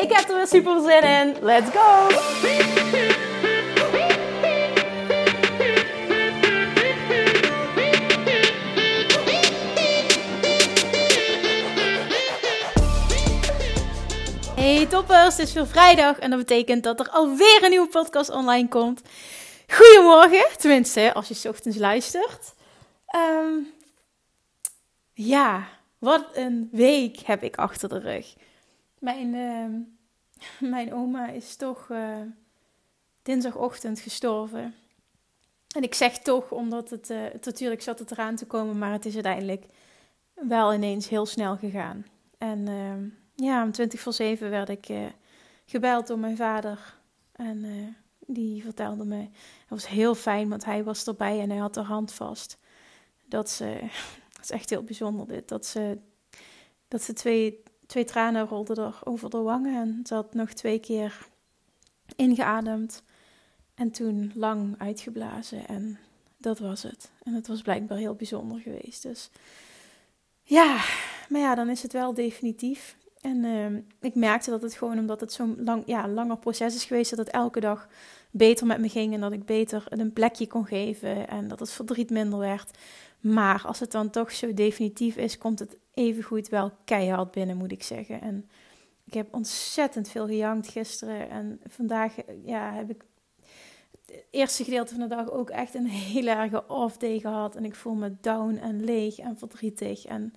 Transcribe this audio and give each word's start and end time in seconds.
Ik 0.00 0.12
heb 0.12 0.28
er 0.28 0.36
weer 0.36 0.46
super 0.46 0.80
zin 0.80 1.02
in. 1.02 1.36
Let's 1.40 1.70
go! 1.70 2.08
Hey 14.54 14.86
toppers, 14.86 15.36
het 15.36 15.48
is 15.48 15.52
weer 15.52 15.66
vrijdag 15.66 16.18
en 16.18 16.30
dat 16.30 16.38
betekent 16.38 16.84
dat 16.84 17.00
er 17.00 17.08
alweer 17.08 17.60
een 17.62 17.70
nieuwe 17.70 17.88
podcast 17.88 18.30
online 18.30 18.68
komt. 18.68 19.02
Goedemorgen, 19.68 20.46
tenminste 20.58 21.14
als 21.14 21.28
je 21.28 21.34
s 21.34 21.44
ochtends 21.44 21.78
luistert. 21.78 22.54
Ehm, 23.06 23.52
ja, 25.12 25.68
wat 25.98 26.24
een 26.32 26.68
week 26.72 27.18
heb 27.18 27.42
ik 27.42 27.56
achter 27.56 27.88
de 27.88 27.98
rug. 27.98 28.34
Mijn, 29.00 29.34
ehm, 29.34 29.80
mijn 30.70 30.94
oma 30.94 31.28
is 31.28 31.56
toch 31.56 31.88
uh, 31.88 32.20
dinsdagochtend 33.22 34.00
gestorven. 34.00 34.74
En 35.76 35.82
ik 35.82 35.94
zeg 35.94 36.18
toch, 36.18 36.50
omdat 36.50 36.90
het, 36.90 37.08
het, 37.08 37.44
natuurlijk 37.44 37.82
zat 37.82 37.98
het 37.98 38.10
eraan 38.10 38.36
te 38.36 38.46
komen, 38.46 38.78
maar 38.78 38.92
het 38.92 39.06
is 39.06 39.14
uiteindelijk 39.14 39.64
wel 40.34 40.74
ineens 40.74 41.08
heel 41.08 41.26
snel 41.26 41.56
gegaan. 41.56 42.06
En 42.38 42.66
uh, 42.68 43.46
ja, 43.46 43.62
om 43.62 43.72
20 43.72 44.00
voor 44.00 44.12
7 44.12 44.50
werd 44.50 44.68
ik 44.68 44.88
uh, 44.88 45.06
gebeld 45.64 46.06
door 46.06 46.18
mijn 46.18 46.36
vader. 46.36 46.98
En 47.32 47.96
die 48.26 48.62
vertelde 48.62 49.04
me, 49.04 49.20
het 49.20 49.68
was 49.68 49.88
heel 49.88 50.14
fijn, 50.14 50.48
want 50.48 50.64
hij 50.64 50.84
was 50.84 51.06
erbij 51.06 51.40
en 51.40 51.50
hij 51.50 51.58
had 51.58 51.74
de 51.74 51.82
hand 51.82 52.12
vast. 52.12 52.58
Dat 53.26 53.50
ze, 53.50 53.78
dat 54.32 54.42
is 54.42 54.50
echt 54.50 54.70
heel 54.70 54.82
bijzonder 54.82 55.26
dit, 55.26 55.48
dat 55.48 55.66
ze, 55.66 55.98
dat 56.88 57.02
ze 57.02 57.12
twee 57.12 57.62
twee 57.90 58.04
tranen 58.04 58.46
rolden 58.46 58.76
er 58.76 59.00
over 59.04 59.30
de 59.30 59.38
wangen 59.38 59.74
en 59.74 60.00
ze 60.06 60.14
had 60.14 60.34
nog 60.34 60.52
twee 60.52 60.78
keer 60.78 61.28
ingeademd 62.16 63.02
en 63.74 63.90
toen 63.90 64.32
lang 64.34 64.74
uitgeblazen 64.78 65.66
en 65.66 65.98
dat 66.36 66.58
was 66.58 66.82
het. 66.82 67.10
En 67.22 67.32
het 67.34 67.46
was 67.46 67.62
blijkbaar 67.62 67.98
heel 67.98 68.14
bijzonder 68.14 68.60
geweest. 68.60 69.02
Dus 69.02 69.30
ja, 70.42 70.84
maar 71.28 71.40
ja, 71.40 71.54
dan 71.54 71.68
is 71.68 71.82
het 71.82 71.92
wel 71.92 72.14
definitief. 72.14 72.96
En 73.20 73.44
uh, 73.44 73.66
ik 74.00 74.14
merkte 74.14 74.50
dat 74.50 74.62
het 74.62 74.74
gewoon 74.74 74.98
omdat 74.98 75.20
het 75.20 75.32
zo'n 75.32 75.56
lang, 75.64 75.82
ja, 75.86 76.08
langer 76.08 76.38
proces 76.38 76.74
is 76.74 76.84
geweest, 76.84 77.10
dat 77.10 77.18
het 77.18 77.30
elke 77.30 77.60
dag 77.60 77.88
beter 78.30 78.66
met 78.66 78.78
me 78.78 78.88
ging 78.88 79.14
en 79.14 79.20
dat 79.20 79.32
ik 79.32 79.44
beter 79.44 79.84
een 79.88 80.12
plekje 80.12 80.46
kon 80.46 80.66
geven 80.66 81.28
en 81.28 81.48
dat 81.48 81.60
het 81.60 81.72
verdriet 81.72 82.10
minder 82.10 82.38
werd. 82.38 82.70
Maar 83.20 83.62
als 83.66 83.80
het 83.80 83.92
dan 83.92 84.10
toch 84.10 84.32
zo 84.32 84.54
definitief 84.54 85.16
is, 85.16 85.38
komt 85.38 85.58
het 85.58 85.76
evengoed 85.94 86.48
wel 86.48 86.72
keihard 86.84 87.30
binnen, 87.30 87.56
moet 87.56 87.72
ik 87.72 87.82
zeggen. 87.82 88.20
En 88.20 88.50
ik 89.04 89.14
heb 89.14 89.34
ontzettend 89.34 90.08
veel 90.08 90.26
gejankt 90.26 90.68
gisteren. 90.68 91.30
En 91.30 91.60
vandaag 91.66 92.14
ja, 92.44 92.72
heb 92.72 92.90
ik 92.90 93.04
het 94.06 94.24
eerste 94.30 94.64
gedeelte 94.64 94.94
van 94.94 95.08
de 95.08 95.14
dag 95.14 95.30
ook 95.30 95.50
echt 95.50 95.74
een 95.74 95.86
hele 95.86 96.30
erge 96.30 96.68
off-day 96.68 97.18
gehad. 97.18 97.56
En 97.56 97.64
ik 97.64 97.74
voel 97.74 97.94
me 97.94 98.16
down 98.20 98.56
en 98.56 98.84
leeg 98.84 99.18
en 99.18 99.38
verdrietig. 99.38 100.04
En 100.04 100.32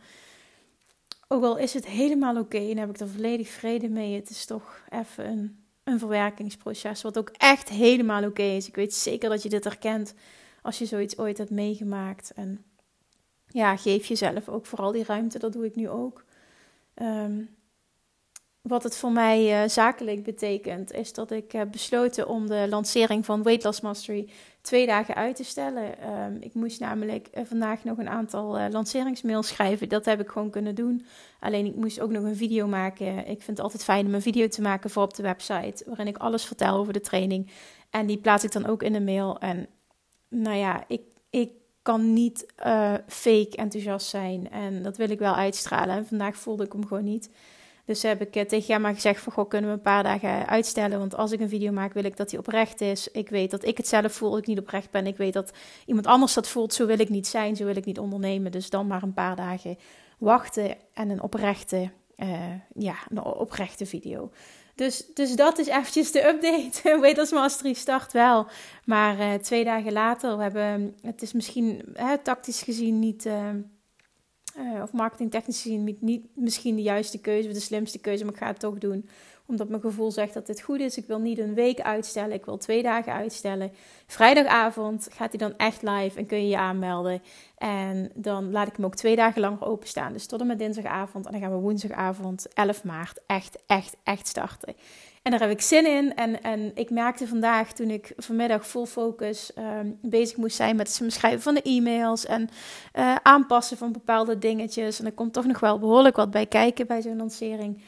ook 1.28 1.44
al 1.44 1.57
is 1.57 1.74
het 1.74 1.86
helemaal 1.86 2.38
oké 2.38 2.57
en 2.57 2.78
heb 2.78 2.90
ik 2.90 3.00
er 3.00 3.09
volledig 3.09 3.50
vrede 3.50 3.90
mee, 3.90 4.16
het 4.16 4.30
is 4.30 4.46
toch 4.46 4.81
even 4.90 5.25
een, 5.25 5.63
een 5.84 6.00
verwerkingsproces. 6.00 7.02
Wat 7.02 7.18
ook 7.18 7.30
echt 7.30 7.69
helemaal 7.69 8.24
oké 8.24 8.44
is. 8.44 8.68
Ik 8.68 8.75
weet 8.75 8.94
zeker 8.94 9.30
dat 9.30 9.44
je 9.44 9.50
dit 9.50 9.63
herkent 9.63 10.13
als 10.62 10.78
je 10.78 10.86
zoiets 10.86 11.18
ooit 11.18 11.38
hebt 11.38 11.50
meegemaakt. 11.50 12.31
En 12.31 12.66
ja, 13.53 13.78
geef 13.78 14.06
jezelf 14.06 14.50
ook 14.50 14.66
vooral 14.66 14.91
die 14.91 15.03
ruimte. 15.03 15.40
Dat 15.40 15.53
doe 15.53 15.66
ik 15.66 15.75
nu 15.75 15.90
ook. 15.90 16.24
Ehm, 16.94 17.41
wat 18.62 18.84
het 18.84 18.97
voor 18.97 19.12
mij 19.12 19.64
uh, 19.64 19.69
zakelijk 19.69 20.24
betekent, 20.24 20.91
is 20.91 21.14
dat 21.14 21.31
ik 21.31 21.52
heb 21.52 21.72
besloten 21.72 22.28
om 22.28 22.47
de 22.47 22.66
lancering 22.69 23.25
van 23.25 23.44
Weight 23.44 23.63
Loss 23.63 23.81
Mastery 23.81 24.30
twee 24.62 24.86
dagen 24.86 25.16
uit 25.16 25.36
te 25.36 25.44
stellen. 25.44 26.13
Um, 26.13 26.38
ik 26.40 26.53
moest 26.53 26.80
namelijk 26.80 27.30
uh, 27.34 27.44
vandaag 27.46 27.84
nog 27.84 27.97
een 27.97 28.09
aantal 28.09 28.59
uh, 28.59 28.66
lanceringsmails 28.69 29.47
schrijven. 29.47 29.90
Dat 29.90 30.06
heb 30.06 30.19
ik 30.19 30.30
gewoon 30.30 30.50
kunnen 30.50 30.75
doen. 30.75 31.06
Alleen 31.40 31.66
ik 31.66 31.75
moest 31.75 32.00
ook 32.00 32.12
nog 32.12 32.24
een 32.24 32.36
video 32.36 32.68
maken. 32.68 33.18
Ik 33.18 33.42
vind 33.42 33.47
het 33.47 33.59
altijd 33.59 33.84
fijn 33.84 34.06
om 34.06 34.13
een 34.13 34.22
video 34.22 34.47
te 34.47 34.62
maken 34.62 34.90
voor 34.90 35.03
op 35.03 35.13
de 35.13 35.24
website, 35.24 35.84
waarin 35.86 36.08
ik 36.08 36.18
alles 36.18 36.46
vertel 36.46 36.75
over 36.75 36.94
de 36.94 37.02
training. 37.02 37.52
En 37.90 38.06
die 38.06 38.18
plaats 38.18 38.44
ik 38.44 38.52
dan 38.52 38.66
ook 38.66 38.84
in 38.84 38.94
de 38.94 39.02
mail. 39.02 39.40
En 39.40 39.68
nou 40.30 40.56
ja, 40.58 40.84
ik, 40.88 41.02
ik 41.30 41.52
kan 41.83 42.13
niet 42.13 42.45
uh, 42.66 42.94
fake 43.07 43.55
enthousiast 43.55 44.07
zijn. 44.07 44.51
En 44.51 44.83
dat 44.83 44.97
wil 44.97 45.09
ik 45.09 45.19
wel 45.19 45.35
uitstralen. 45.35 45.95
En 45.95 46.07
vandaag 46.07 46.38
voelde 46.38 46.63
ik 46.63 46.71
hem 46.71 46.88
gewoon 46.88 47.03
niet. 47.03 47.29
Dus 47.85 48.01
heb 48.01 48.21
ik 48.21 48.35
uh, 48.35 48.44
tegen 48.44 48.81
maar 48.81 48.94
gezegd 48.94 49.21
van, 49.21 49.33
goh, 49.33 49.49
kunnen 49.49 49.69
we 49.69 49.75
een 49.75 49.81
paar 49.81 50.03
dagen 50.03 50.47
uitstellen? 50.47 50.99
Want 50.99 51.16
als 51.16 51.31
ik 51.31 51.39
een 51.39 51.49
video 51.49 51.71
maak, 51.71 51.94
wil 51.94 52.03
ik 52.03 52.17
dat 52.17 52.29
die 52.29 52.39
oprecht 52.39 52.81
is. 52.81 53.11
Ik 53.11 53.29
weet 53.29 53.51
dat 53.51 53.66
ik 53.66 53.77
het 53.77 53.88
zelf 53.88 54.13
voel, 54.13 54.38
ik 54.38 54.47
niet 54.47 54.59
oprecht 54.59 54.91
ben. 54.91 55.07
Ik 55.07 55.17
weet 55.17 55.33
dat 55.33 55.53
iemand 55.85 56.07
anders 56.07 56.33
dat 56.33 56.47
voelt. 56.47 56.73
Zo 56.73 56.85
wil 56.85 56.99
ik 56.99 57.09
niet 57.09 57.27
zijn, 57.27 57.55
zo 57.55 57.66
wil 57.66 57.75
ik 57.75 57.85
niet 57.85 58.00
ondernemen. 58.00 58.51
Dus 58.51 58.69
dan 58.69 58.88
maar 58.88 59.03
een 59.03 59.13
paar 59.13 59.35
dagen 59.35 59.77
wachten 60.17 60.75
en 60.94 61.09
een 61.09 61.21
oprechte, 61.21 61.91
ja, 62.75 62.95
een 63.09 63.23
oprechte 63.23 63.85
video. 63.85 64.31
Dus, 64.75 65.06
dus 65.13 65.35
dat 65.35 65.57
is 65.57 65.67
eventjes 65.67 66.11
de 66.11 66.28
update. 66.28 67.00
Weet 67.01 67.17
als 67.17 67.31
Mastery 67.31 67.73
start 67.73 68.11
wel. 68.11 68.47
Maar 68.85 69.19
uh, 69.19 69.34
twee 69.34 69.63
dagen 69.63 69.91
later, 69.91 70.38
we 70.38 70.44
hebben, 70.44 70.97
het 71.01 71.22
is 71.22 71.34
misschien 71.34 71.81
hè, 71.94 72.17
tactisch 72.17 72.61
gezien 72.61 73.00
niet, 73.00 73.25
uh, 73.25 73.50
uh, 74.58 74.81
of 74.81 74.91
marketingtechnisch 74.91 75.62
gezien 75.62 75.97
niet, 76.00 76.25
misschien 76.36 76.75
de 76.75 76.81
juiste 76.81 77.19
keuze 77.19 77.47
of 77.47 77.53
de 77.53 77.59
slimste 77.59 78.00
keuze, 78.00 78.24
maar 78.24 78.34
ik 78.34 78.40
ga 78.40 78.47
het 78.47 78.59
toch 78.59 78.78
doen 78.78 79.09
omdat 79.46 79.69
mijn 79.69 79.81
gevoel 79.81 80.12
zegt 80.12 80.34
dat 80.34 80.47
dit 80.47 80.62
goed 80.62 80.80
is. 80.80 80.97
Ik 80.97 81.06
wil 81.06 81.19
niet 81.19 81.38
een 81.38 81.53
week 81.53 81.81
uitstellen. 81.81 82.31
Ik 82.31 82.46
wil 82.46 82.58
twee 82.58 82.84
dagen 82.84 83.13
uitstellen. 83.13 83.72
Vrijdagavond 84.08 85.08
gaat 85.12 85.30
hij 85.30 85.40
dan 85.40 85.58
echt 85.58 85.81
live 85.81 86.19
en 86.19 86.25
kun 86.25 86.38
je 86.38 86.47
je 86.47 86.58
aanmelden. 86.58 87.22
En 87.58 88.12
dan 88.16 88.52
laat 88.52 88.68
ik 88.68 88.75
hem 88.75 88.86
ook 88.86 88.96
twee 88.96 89.16
dagen 89.16 89.42
lang 89.42 89.62
openstaan. 89.62 90.13
Dus 90.13 90.25
tot 90.25 90.42
en 90.42 90.47
met 90.47 90.59
dinsdagavond. 90.59 91.25
En 91.25 91.31
dan 91.31 91.42
gaan 91.42 91.52
we 91.52 91.58
woensdagavond 91.58 92.53
11 92.53 92.84
maart 92.84 93.19
echt, 93.28 93.58
echt, 93.68 93.97
echt 94.03 94.28
starten. 94.28 94.75
En 95.23 95.31
daar 95.31 95.39
heb 95.39 95.50
ik 95.50 95.61
zin 95.61 95.85
in. 95.85 96.16
En, 96.16 96.41
en 96.41 96.72
ik 96.75 96.89
merkte 96.89 97.28
vandaag, 97.28 97.73
toen 97.73 97.89
ik 97.89 98.13
vanmiddag 98.17 98.67
full 98.67 98.85
focus 98.85 99.51
um, 99.57 100.00
bezig 100.01 100.38
moest 100.38 100.56
zijn 100.56 100.75
met 100.75 100.97
het 101.00 101.13
schrijven 101.13 101.41
van 101.41 101.53
de 101.53 101.61
e-mails 101.61 102.25
en 102.25 102.50
uh, 102.95 103.16
aanpassen 103.16 103.78
van 103.78 103.91
bepaalde 103.91 104.38
dingetjes. 104.38 105.00
En 105.00 105.06
er 105.06 105.12
komt 105.12 105.33
toch 105.33 105.45
nog 105.45 105.59
wel 105.59 105.79
behoorlijk 105.79 106.16
wat 106.16 106.31
bij 106.31 106.45
kijken 106.45 106.88
bij 106.88 107.01
zo'n 107.01 107.17
lancering. 107.17 107.81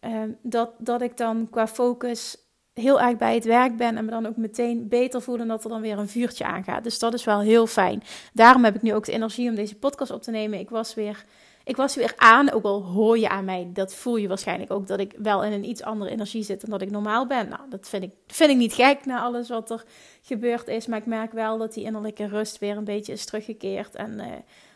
Ehm, 0.00 0.30
dat, 0.42 0.70
dat 0.78 1.02
ik 1.02 1.16
dan 1.16 1.48
qua 1.50 1.66
focus 1.66 2.36
heel 2.74 3.00
erg 3.00 3.16
bij 3.16 3.34
het 3.34 3.44
werk 3.44 3.76
ben 3.76 3.96
en 3.96 4.04
me 4.04 4.10
dan 4.10 4.26
ook 4.26 4.36
meteen 4.36 4.88
beter 4.88 5.22
voel 5.22 5.38
en 5.38 5.48
dat 5.48 5.64
er 5.64 5.70
dan 5.70 5.80
weer 5.80 5.98
een 5.98 6.08
vuurtje 6.08 6.44
aangaat. 6.44 6.84
Dus 6.84 6.98
dat 6.98 7.14
is 7.14 7.24
wel 7.24 7.40
heel 7.40 7.66
fijn. 7.66 8.02
Daarom 8.32 8.64
heb 8.64 8.74
ik 8.74 8.82
nu 8.82 8.94
ook 8.94 9.04
de 9.04 9.12
energie 9.12 9.48
om 9.48 9.54
deze 9.54 9.78
podcast 9.78 10.10
op 10.10 10.22
te 10.22 10.30
nemen. 10.30 10.58
Ik 10.58 10.70
was 10.70 10.94
weer, 10.94 11.24
ik 11.64 11.76
was 11.76 11.94
weer 11.94 12.12
aan, 12.16 12.50
ook 12.50 12.64
al 12.64 12.82
hoor 12.82 13.18
je 13.18 13.28
aan 13.28 13.44
mij, 13.44 13.70
dat 13.72 13.94
voel 13.94 14.16
je 14.16 14.28
waarschijnlijk 14.28 14.70
ook, 14.70 14.86
dat 14.86 15.00
ik 15.00 15.14
wel 15.18 15.44
in 15.44 15.52
een 15.52 15.68
iets 15.68 15.82
andere 15.82 16.10
energie 16.10 16.42
zit 16.42 16.60
dan 16.60 16.70
dat 16.70 16.82
ik 16.82 16.90
normaal 16.90 17.26
ben. 17.26 17.48
Nou, 17.48 17.60
dat 17.68 17.88
vind 17.88 18.02
ik, 18.02 18.12
vind 18.26 18.50
ik 18.50 18.56
niet 18.56 18.74
gek 18.74 19.04
na 19.04 19.20
alles 19.20 19.48
wat 19.48 19.70
er 19.70 19.84
gebeurd 20.22 20.68
is, 20.68 20.86
maar 20.86 20.98
ik 20.98 21.06
merk 21.06 21.32
wel 21.32 21.58
dat 21.58 21.74
die 21.74 21.84
innerlijke 21.84 22.26
rust 22.26 22.58
weer 22.58 22.76
een 22.76 22.84
beetje 22.84 23.12
is 23.12 23.24
teruggekeerd 23.24 23.94
en... 23.94 24.18
Uh, 24.18 24.26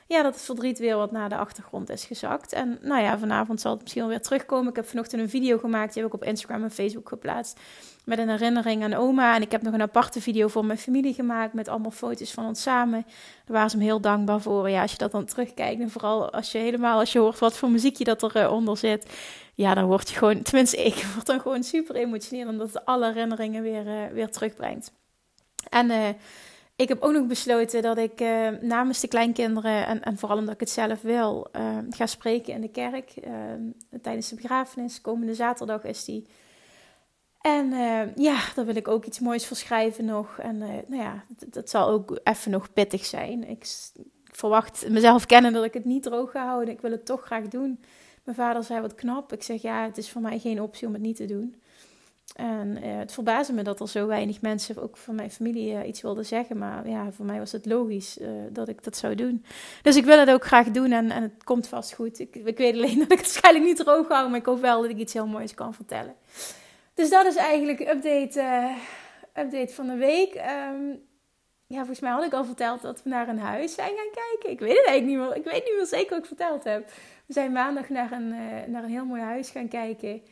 ja, 0.09 0.23
dat 0.23 0.35
het 0.35 0.45
verdriet 0.45 0.79
weer 0.79 0.97
wat 0.97 1.11
naar 1.11 1.29
de 1.29 1.37
achtergrond 1.37 1.91
is 1.91 2.05
gezakt. 2.05 2.53
En 2.53 2.79
nou 2.83 3.03
ja, 3.03 3.19
vanavond 3.19 3.61
zal 3.61 3.73
het 3.73 3.83
misschien 3.83 4.07
weer 4.07 4.21
terugkomen. 4.21 4.69
Ik 4.69 4.77
heb 4.77 4.89
vanochtend 4.89 5.23
een 5.23 5.29
video 5.29 5.59
gemaakt, 5.59 5.93
die 5.93 6.03
heb 6.03 6.13
ik 6.13 6.21
op 6.21 6.29
Instagram 6.29 6.63
en 6.63 6.71
Facebook 6.71 7.09
geplaatst. 7.09 7.61
Met 8.07 8.19
een 8.19 8.29
herinnering 8.29 8.83
aan 8.83 8.95
oma. 8.95 9.35
En 9.35 9.43
ik 9.43 9.51
heb 9.51 9.63
nog 9.63 9.75
een 9.75 9.83
aparte 9.83 10.21
video 10.21 10.49
voor 10.49 10.65
mijn 10.65 10.79
familie 10.79 11.15
gemaakt. 11.15 11.53
Met 11.53 11.69
allemaal 11.69 11.91
foto's 11.91 12.33
van 12.33 12.47
ons 12.47 12.63
samen. 12.63 13.03
Daar 13.45 13.57
waren 13.57 13.71
ze 13.71 13.77
me 13.77 13.83
heel 13.83 14.01
dankbaar 14.01 14.41
voor. 14.41 14.71
Ja, 14.71 14.83
als 14.83 14.91
je 14.91 14.99
dat 14.99 15.11
dan 15.13 15.25
terugkijkt. 15.25 15.81
En 15.81 15.91
vooral 15.91 16.31
als 16.31 16.53
je 16.53 16.59
helemaal, 16.59 16.99
als 16.99 17.13
je 17.13 17.19
hoort 17.19 17.39
wat 17.39 17.57
voor 17.57 17.71
muziekje 17.71 18.05
dat 18.05 18.23
eronder 18.23 18.51
onder 18.51 18.77
zit. 18.77 19.07
Ja, 19.55 19.75
dan 19.75 19.85
word 19.85 20.09
je 20.09 20.17
gewoon, 20.17 20.43
tenminste 20.43 20.85
ik, 20.85 20.95
word 21.15 21.27
dan 21.27 21.41
gewoon 21.41 21.63
super 21.63 21.95
emotioneel. 21.95 22.49
Omdat 22.49 22.73
het 22.73 22.85
alle 22.85 23.07
herinneringen 23.07 23.63
weer, 23.63 23.87
uh, 23.87 24.07
weer 24.13 24.31
terugbrengt. 24.31 24.93
En... 25.69 25.91
Uh, 25.91 26.09
ik 26.77 26.89
heb 26.89 27.03
ook 27.03 27.13
nog 27.13 27.27
besloten 27.27 27.83
dat 27.83 27.99
ik 27.99 28.25
namens 28.61 29.01
de 29.01 29.09
kleinkinderen, 29.09 29.87
en, 29.87 30.03
en 30.03 30.19
vooral 30.19 30.39
omdat 30.39 30.55
ik 30.55 30.61
het 30.61 30.71
zelf 30.71 31.03
wil, 31.03 31.47
ga 31.91 32.07
spreken 32.07 32.53
in 32.53 32.61
de 32.61 32.71
kerk 32.71 33.15
uh, 33.25 33.33
tijdens 34.03 34.29
de 34.29 34.35
begrafenis. 34.35 35.01
Komende 35.01 35.35
zaterdag 35.35 35.85
is 35.85 36.05
die. 36.05 36.27
En 37.47 37.73
uh, 37.73 38.15
ja, 38.17 38.41
daar 38.55 38.65
wil 38.65 38.77
ik 38.77 38.89
ook 38.89 39.05
iets 39.05 39.21
moois 39.21 39.47
voor 39.47 39.57
schrijven 39.57 40.05
nog. 40.05 40.39
En 40.39 40.57
uh, 40.57 40.69
nou 40.87 41.03
ja, 41.03 41.25
dat, 41.47 41.71
zal 41.71 41.89
ook 41.89 42.21
even 42.23 42.51
nog 42.51 42.73
pittig 42.73 43.05
zijn. 43.05 43.49
Ik, 43.49 43.67
verwacht 44.25 44.89
mezelf 44.89 45.27
kennen 45.27 45.53
dat 45.53 45.65
ik 45.65 45.75
het 45.75 45.85
niet 45.85 46.03
droog 46.03 46.31
ga 46.31 46.47
houden. 46.47 46.75
Ik 46.75 46.81
wil 46.81 46.91
het 46.91 47.07
toch 47.07 47.25
graag 47.25 47.49
doen. 47.49 47.81
Mijn 48.25 48.37
vader 48.37 48.65
zei 48.65 48.81
wat 48.81 48.95
knap. 48.95 49.33
Ik 49.33 49.43
zeg 49.43 49.63
ja, 49.63 49.85
het 49.85 49.99
is 49.99 50.11
voor 50.11 50.23
mij 50.23 50.39
geen 50.39 50.63
optie 50.63 50.87
om 50.87 50.93
het 50.93 51.03
niet 51.03 51.17
te 51.17 51.25
doen. 51.25 51.55
En 52.35 52.69
uh, 52.69 52.99
het 52.99 53.13
verbaasde 53.13 53.53
me 53.53 53.63
dat 53.63 53.81
er 53.81 53.89
zo 53.89 54.07
weinig 54.07 54.41
mensen, 54.41 54.83
ook 54.83 54.97
van 54.97 55.15
mijn 55.15 55.31
familie, 55.31 55.87
iets 55.87 56.03
wilden 56.03 56.27
zeggen. 56.27 56.59
Maar 56.59 56.89
ja, 56.89 57.13
voor 57.13 57.27
mij 57.27 57.39
was 57.39 57.53
het 57.53 57.67
logisch 57.67 58.19
dat 58.51 58.69
ik 58.69 58.85
dat 58.85 58.97
zou 58.97 59.15
doen. 59.15 59.45
Dus 59.83 59.97
ik 59.97 60.05
wil 60.05 60.19
het 60.19 60.31
ook 60.31 60.45
graag 60.45 60.71
doen 60.71 60.93
en, 60.93 61.11
en 61.11 61.23
het 61.23 61.45
komt 61.45 61.69
vast 61.69 61.95
goed. 61.95 62.19
Ik, 62.19 62.37
ik 62.37 62.57
weet 62.57 62.75
alleen 62.75 62.99
dat 63.09 63.13
ik 63.13 63.19
het 63.19 63.33
waarschijnlijk 63.33 63.65
niet 63.65 63.77
droog 63.77 64.09
hou, 64.09 64.29
maar 64.29 64.39
ik 64.39 64.47
hoop 64.47 64.61
wel 64.61 64.81
dat 64.81 64.91
ik 64.91 64.99
iets 64.99 65.13
heel 65.13 65.27
moois 65.27 65.55
kan 65.55 65.75
vertellen. 65.75 66.15
Dus 66.97 67.11
dat 67.11 67.27
is 67.27 67.37
eigenlijk 67.37 67.81
update, 67.81 68.41
uh, 68.41 68.77
update 69.45 69.75
van 69.75 69.87
de 69.87 69.95
week. 69.97 70.35
Um, 70.35 71.03
ja, 71.67 71.77
volgens 71.77 72.01
mij 72.01 72.11
had 72.11 72.25
ik 72.25 72.33
al 72.33 72.45
verteld 72.45 72.83
dat 72.83 73.03
we 73.03 73.09
naar 73.09 73.29
een 73.29 73.39
huis 73.39 73.75
zijn 73.75 73.97
gaan 73.97 74.25
kijken. 74.25 74.51
Ik 74.51 74.61
weet 74.61 74.77
het 74.77 74.87
eigenlijk 74.87 75.07
niet 75.07 75.17
meer. 75.17 75.37
Ik 75.37 75.45
weet 75.45 75.65
niet 75.65 75.75
meer 75.77 75.87
zeker 75.87 76.11
wat 76.11 76.19
ik 76.19 76.27
verteld 76.27 76.65
heb. 76.65 76.89
We 77.27 77.33
zijn 77.33 77.53
maandag 77.53 77.89
naar 77.89 78.13
een, 78.13 78.33
uh, 78.33 78.67
naar 78.67 78.83
een 78.83 78.91
heel 78.91 79.05
mooi 79.05 79.23
huis 79.23 79.51
gaan 79.51 79.69
kijken. 79.69 80.23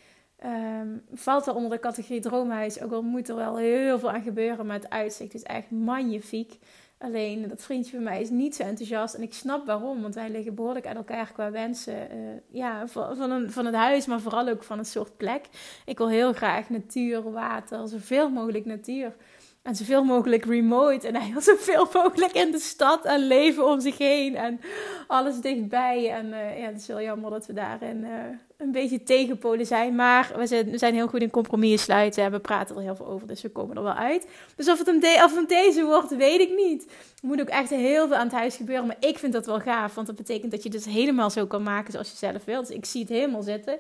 Um, 0.45 1.05
valt 1.13 1.45
wel 1.45 1.55
onder 1.55 1.71
de 1.71 1.79
categorie 1.79 2.21
droomhuis. 2.21 2.83
Ook 2.83 2.93
al 2.93 3.03
moet 3.03 3.29
er 3.29 3.37
wel 3.37 3.57
heel 3.57 3.99
veel 3.99 4.11
aan 4.11 4.23
gebeuren. 4.23 4.67
Maar 4.67 4.77
het 4.77 4.91
uitzicht 4.91 5.35
is 5.35 5.43
echt 5.43 5.71
magnifiek. 5.71 6.59
Alleen 7.05 7.49
dat 7.49 7.63
vriendje 7.63 7.91
van 7.91 8.03
mij 8.03 8.21
is 8.21 8.31
niet 8.31 8.55
zo 8.55 8.63
enthousiast. 8.63 9.15
En 9.15 9.23
ik 9.23 9.35
snap 9.35 9.67
waarom, 9.67 10.03
want 10.03 10.15
wij 10.15 10.31
liggen 10.31 10.55
behoorlijk 10.55 10.87
uit 10.87 10.97
elkaar 10.97 11.33
qua 11.33 11.51
wensen. 11.51 12.17
Uh, 12.17 12.29
ja, 12.51 12.87
van, 12.87 13.17
van, 13.17 13.31
een, 13.31 13.51
van 13.51 13.67
het 13.67 13.75
huis, 13.75 14.07
maar 14.07 14.21
vooral 14.21 14.49
ook 14.49 14.63
van 14.63 14.79
een 14.79 14.85
soort 14.85 15.17
plek. 15.17 15.45
Ik 15.85 15.99
wil 15.99 16.09
heel 16.09 16.33
graag 16.33 16.71
natuur, 16.71 17.33
water, 17.33 17.89
zoveel 17.89 18.29
mogelijk 18.31 18.65
natuur. 18.65 19.15
En 19.65 19.75
zoveel 19.75 20.05
mogelijk 20.05 20.45
remote. 20.45 21.07
En 21.07 21.17
hij 21.17 21.33
zoveel 21.41 21.89
mogelijk 21.93 22.33
in 22.33 22.51
de 22.51 22.59
stad 22.59 23.05
en 23.05 23.27
leven 23.27 23.67
om 23.67 23.81
zich 23.81 23.99
heen. 23.99 24.37
En 24.37 24.61
alles 25.07 25.41
dichtbij. 25.41 26.11
En 26.11 26.27
uh, 26.27 26.59
ja, 26.59 26.67
het 26.67 26.81
is 26.81 26.87
wel 26.87 27.01
jammer 27.01 27.31
dat 27.31 27.47
we 27.47 27.53
daarin 27.53 27.97
uh, 27.97 28.11
een 28.57 28.73
beetje 28.73 29.03
tegenpolen 29.03 29.67
zijn. 29.67 29.95
Maar 29.95 30.33
we 30.37 30.47
zijn, 30.47 30.71
we 30.71 30.79
zijn 30.79 30.95
heel 30.95 31.07
goed 31.07 31.21
in 31.21 31.31
compromissen 31.31 31.79
sluiten. 31.79 32.25
En 32.25 32.31
we 32.31 32.39
praten 32.39 32.77
er 32.77 32.83
heel 32.83 32.97
veel 32.97 33.07
over. 33.07 33.27
Dus 33.27 33.43
we 33.43 33.49
komen 33.49 33.77
er 33.77 33.83
wel 33.83 33.93
uit. 33.93 34.29
Dus 34.57 34.69
of 34.69 34.79
het 34.79 34.89
een, 34.89 35.01
de, 35.01 35.21
of 35.25 35.47
deze 35.47 35.85
wordt, 35.85 36.17
weet 36.17 36.41
ik 36.41 36.55
niet. 36.57 36.85
Er 37.23 37.29
moet 37.29 37.41
ook 37.41 37.49
echt 37.49 37.71
heel 37.71 38.07
veel 38.07 38.17
aan 38.17 38.27
het 38.27 38.37
huis 38.37 38.57
gebeuren. 38.57 38.87
Maar 38.87 38.97
ik 39.01 39.19
vind 39.19 39.33
dat 39.33 39.47
wel 39.47 39.61
gaaf. 39.61 39.95
Want 39.95 40.07
dat 40.07 40.17
betekent 40.17 40.51
dat 40.51 40.63
je 40.63 40.71
dus 40.71 40.85
helemaal 40.85 41.31
zo 41.31 41.47
kan 41.47 41.63
maken 41.63 41.93
zoals 41.93 42.11
je 42.11 42.17
zelf 42.17 42.45
wilt. 42.45 42.67
Dus 42.67 42.77
ik 42.77 42.85
zie 42.85 43.01
het 43.01 43.11
helemaal 43.11 43.43
zitten. 43.43 43.79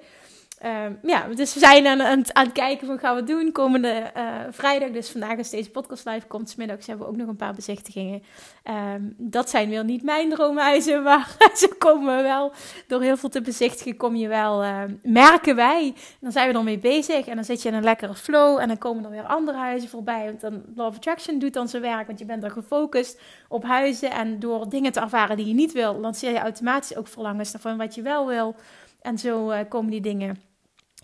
Um, 0.65 0.99
ja, 1.03 1.27
dus 1.35 1.55
we 1.55 1.61
zijn 1.61 1.87
aan, 1.87 2.03
aan, 2.03 2.35
aan, 2.35 2.45
het 2.45 2.53
kijken 2.53 2.87
van 2.87 2.99
gaan 2.99 3.17
we 3.17 3.25
doen 3.25 3.53
komende 3.53 4.13
uh, 4.17 4.25
vrijdag. 4.51 4.91
Dus 4.91 5.11
vandaag 5.11 5.37
is 5.37 5.51
deze 5.51 5.71
podcast 5.71 6.05
live 6.05 6.27
komt. 6.27 6.51
Smiddags 6.51 6.87
hebben 6.87 7.07
we 7.07 7.13
ook 7.13 7.19
nog 7.19 7.29
een 7.29 7.37
paar 7.37 7.55
bezichtigingen. 7.55 8.23
Um, 8.95 9.15
dat 9.19 9.51
zijn 9.51 9.71
wel 9.71 9.83
niet 9.83 10.03
mijn 10.03 10.31
droomhuizen, 10.31 11.03
maar 11.09 11.37
ze 11.55 11.75
komen 11.79 12.23
wel. 12.23 12.53
Door 12.87 13.03
heel 13.03 13.17
veel 13.17 13.29
te 13.29 13.41
bezichtigen 13.41 13.97
kom 13.97 14.17
je 14.17 14.29
wel, 14.29 14.65
uh, 14.65 14.83
merken 15.03 15.57
wij. 15.57 15.95
dan 16.21 16.33
zijn 16.33 16.53
we 16.53 16.59
ermee 16.59 16.79
bezig 16.79 17.27
en 17.27 17.35
dan 17.35 17.45
zit 17.45 17.63
je 17.63 17.69
in 17.69 17.75
een 17.75 17.83
lekkere 17.83 18.15
flow. 18.15 18.59
En 18.59 18.69
dan 18.69 18.79
komen 18.79 19.05
er 19.05 19.11
weer 19.11 19.27
andere 19.27 19.59
huizen 19.59 19.89
voorbij. 19.89 20.25
Want 20.25 20.41
dan 20.41 20.63
Law 20.75 20.87
of 20.87 20.97
Attraction 20.97 21.39
doet 21.39 21.53
dan 21.53 21.69
zijn 21.69 21.83
werk, 21.83 22.07
want 22.07 22.19
je 22.19 22.25
bent 22.25 22.43
dan 22.43 22.51
gefocust 22.51 23.21
op 23.49 23.65
huizen. 23.65 24.11
En 24.11 24.39
door 24.39 24.69
dingen 24.69 24.93
te 24.93 25.01
ervaren 25.01 25.37
die 25.37 25.47
je 25.47 25.55
niet 25.55 25.73
wil, 25.73 25.95
lanceer 25.95 26.33
je 26.33 26.39
automatisch 26.39 26.97
ook 26.97 27.09
verlangens 27.09 27.55
van 27.59 27.77
wat 27.77 27.95
je 27.95 28.03
wel 28.03 28.27
wil. 28.27 28.55
En 29.01 29.19
zo 29.19 29.51
uh, 29.51 29.59
komen 29.69 29.91
die 29.91 30.01
dingen 30.01 30.53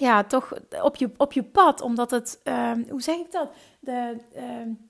ja, 0.01 0.25
toch 0.25 0.53
op 0.83 0.97
je, 0.97 1.11
op 1.17 1.33
je 1.33 1.43
pad, 1.43 1.81
omdat 1.81 2.11
het, 2.11 2.41
um, 2.45 2.87
hoe 2.91 3.03
zeg 3.03 3.17
ik 3.17 3.33
dat? 3.33 3.53
De, 3.81 4.17
um, 4.37 4.87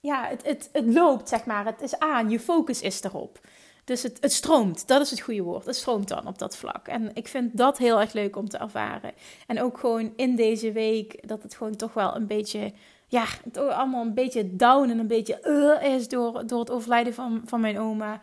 ja, 0.00 0.26
het, 0.26 0.46
het, 0.46 0.68
het 0.72 0.86
loopt, 0.86 1.28
zeg 1.28 1.44
maar. 1.44 1.64
Het 1.64 1.82
is 1.82 1.98
aan, 1.98 2.30
je 2.30 2.40
focus 2.40 2.80
is 2.80 3.02
erop. 3.02 3.40
Dus 3.84 4.02
het, 4.02 4.18
het 4.20 4.32
stroomt, 4.32 4.88
dat 4.88 5.00
is 5.00 5.10
het 5.10 5.20
goede 5.20 5.42
woord. 5.42 5.66
Het 5.66 5.76
stroomt 5.76 6.08
dan 6.08 6.26
op 6.26 6.38
dat 6.38 6.56
vlak. 6.56 6.88
En 6.88 7.10
ik 7.14 7.28
vind 7.28 7.56
dat 7.56 7.78
heel 7.78 8.00
erg 8.00 8.12
leuk 8.12 8.36
om 8.36 8.48
te 8.48 8.58
ervaren. 8.58 9.12
En 9.46 9.62
ook 9.62 9.78
gewoon 9.78 10.12
in 10.16 10.36
deze 10.36 10.72
week, 10.72 11.28
dat 11.28 11.42
het 11.42 11.54
gewoon 11.54 11.76
toch 11.76 11.94
wel 11.94 12.16
een 12.16 12.26
beetje, 12.26 12.72
ja, 13.06 13.24
het 13.44 13.56
allemaal 13.56 14.04
een 14.04 14.14
beetje 14.14 14.56
down 14.56 14.90
en 14.90 14.98
een 14.98 15.06
beetje 15.06 15.40
uh, 15.82 15.94
is 15.94 16.08
door, 16.08 16.46
door 16.46 16.60
het 16.60 16.70
overlijden 16.70 17.14
van, 17.14 17.42
van 17.44 17.60
mijn 17.60 17.78
oma. 17.78 18.20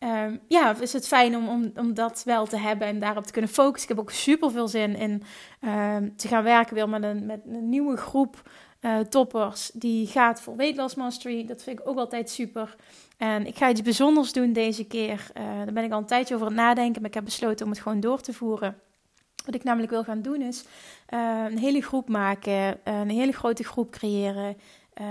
Um, 0.00 0.40
ja, 0.48 0.76
is 0.80 0.92
het 0.92 1.06
fijn 1.06 1.36
om, 1.36 1.48
om, 1.48 1.72
om 1.76 1.94
dat 1.94 2.22
wel 2.24 2.46
te 2.46 2.56
hebben 2.56 2.86
en 2.86 2.98
daarop 2.98 3.24
te 3.24 3.32
kunnen 3.32 3.50
focussen. 3.50 3.90
Ik 3.90 3.96
heb 3.96 4.04
ook 4.04 4.10
super 4.10 4.50
veel 4.50 4.68
zin 4.68 4.96
in 4.96 5.22
um, 5.68 6.16
te 6.16 6.28
gaan 6.28 6.42
werken 6.42 6.74
weer 6.74 6.88
met 6.88 7.02
een, 7.02 7.26
met 7.26 7.40
een 7.46 7.68
nieuwe 7.68 7.96
groep 7.96 8.50
uh, 8.80 8.98
toppers. 8.98 9.70
Die 9.74 10.06
gaat 10.06 10.40
voor 10.40 10.56
Weight 10.56 10.76
Loss 10.76 10.94
Mastery. 10.94 11.46
Dat 11.46 11.62
vind 11.62 11.80
ik 11.80 11.88
ook 11.88 11.98
altijd 11.98 12.30
super. 12.30 12.76
En 13.16 13.46
ik 13.46 13.56
ga 13.56 13.70
iets 13.70 13.82
bijzonders 13.82 14.32
doen 14.32 14.52
deze 14.52 14.84
keer. 14.84 15.30
Uh, 15.36 15.44
daar 15.44 15.72
ben 15.72 15.84
ik 15.84 15.92
al 15.92 15.98
een 15.98 16.06
tijdje 16.06 16.34
over 16.34 16.46
aan 16.46 16.52
het 16.52 16.62
nadenken. 16.62 17.00
Maar 17.00 17.10
ik 17.10 17.16
heb 17.16 17.24
besloten 17.24 17.64
om 17.64 17.72
het 17.72 17.80
gewoon 17.80 18.00
door 18.00 18.20
te 18.20 18.32
voeren. 18.32 18.76
Wat 19.44 19.54
ik 19.54 19.64
namelijk 19.64 19.90
wil 19.90 20.04
gaan 20.04 20.22
doen 20.22 20.40
is 20.40 20.64
uh, 21.14 21.44
een 21.50 21.58
hele 21.58 21.82
groep 21.82 22.08
maken. 22.08 22.80
een 22.84 23.10
hele 23.10 23.32
grote 23.32 23.64
groep 23.64 23.90
creëren. 23.90 24.56
Uh, 25.00 25.06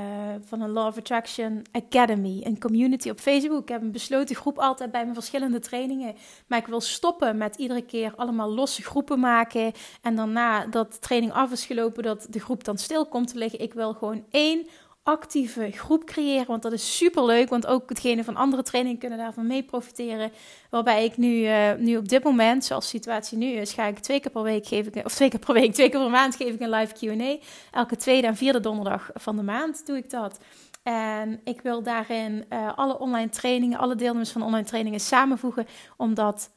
van 0.45 0.61
een 0.61 0.69
Law 0.69 0.87
of 0.87 0.97
Attraction 0.97 1.65
Academy, 1.71 2.41
een 2.43 2.59
community 2.59 3.09
op 3.09 3.19
Facebook. 3.19 3.61
Ik 3.61 3.69
heb 3.69 3.81
een 3.81 3.91
besloten 3.91 4.35
groep 4.35 4.59
altijd 4.59 4.91
bij 4.91 5.01
mijn 5.01 5.13
verschillende 5.13 5.59
trainingen. 5.59 6.15
Maar 6.47 6.59
ik 6.59 6.67
wil 6.67 6.81
stoppen 6.81 7.37
met 7.37 7.55
iedere 7.55 7.81
keer 7.81 8.13
allemaal 8.15 8.49
losse 8.53 8.83
groepen 8.83 9.19
maken. 9.19 9.71
En 10.01 10.15
daarna 10.15 10.65
dat 10.65 10.93
de 10.93 10.99
training 10.99 11.31
af 11.31 11.51
is 11.51 11.65
gelopen, 11.65 12.03
dat 12.03 12.27
de 12.29 12.39
groep 12.39 12.63
dan 12.63 12.77
stil 12.77 13.05
komt 13.05 13.27
te 13.27 13.37
liggen. 13.37 13.59
Ik 13.59 13.73
wil 13.73 13.93
gewoon 13.93 14.25
één 14.29 14.67
actieve 15.07 15.71
groep 15.71 16.05
creëren. 16.05 16.47
Want 16.47 16.61
dat 16.61 16.71
is 16.71 16.97
super 16.97 17.25
leuk. 17.25 17.49
Want 17.49 17.67
ook 17.67 17.89
hetgene 17.89 18.23
van 18.23 18.35
andere 18.35 18.63
trainingen 18.63 18.99
kunnen 18.99 19.17
daarvan 19.17 19.47
mee 19.47 19.63
profiteren. 19.63 20.31
Waarbij 20.69 21.05
ik 21.05 21.17
nu, 21.17 21.41
uh, 21.41 21.73
nu 21.77 21.97
op 21.97 22.09
dit 22.09 22.23
moment, 22.23 22.65
zoals 22.65 22.91
de 22.91 22.97
situatie 22.97 23.37
nu 23.37 23.47
is, 23.47 23.73
ga 23.73 23.85
ik 23.85 23.99
twee 23.99 24.19
keer 24.19 24.31
per 24.31 24.43
week 24.43 24.67
geef 24.67 24.87
ik, 24.87 25.05
of 25.05 25.13
twee 25.13 25.29
keer 25.29 25.39
per 25.39 25.53
week, 25.53 25.73
twee 25.73 25.89
keer 25.89 25.99
per 25.99 26.09
maand 26.09 26.35
geef 26.35 26.53
ik 26.53 26.59
een 26.61 26.69
live 26.69 26.93
QA. 26.93 27.37
Elke 27.71 27.95
tweede 27.95 28.27
en 28.27 28.35
vierde 28.35 28.59
donderdag 28.59 29.09
van 29.13 29.35
de 29.35 29.43
maand 29.43 29.85
doe 29.85 29.97
ik 29.97 30.09
dat. 30.09 30.39
En 30.83 31.41
ik 31.43 31.61
wil 31.61 31.83
daarin 31.83 32.45
uh, 32.49 32.77
alle 32.77 32.99
online 32.99 33.29
trainingen, 33.29 33.79
alle 33.79 33.95
deelnemers 33.95 34.31
van 34.31 34.41
online 34.41 34.67
trainingen 34.67 34.99
samenvoegen. 34.99 35.67
Omdat 35.97 36.49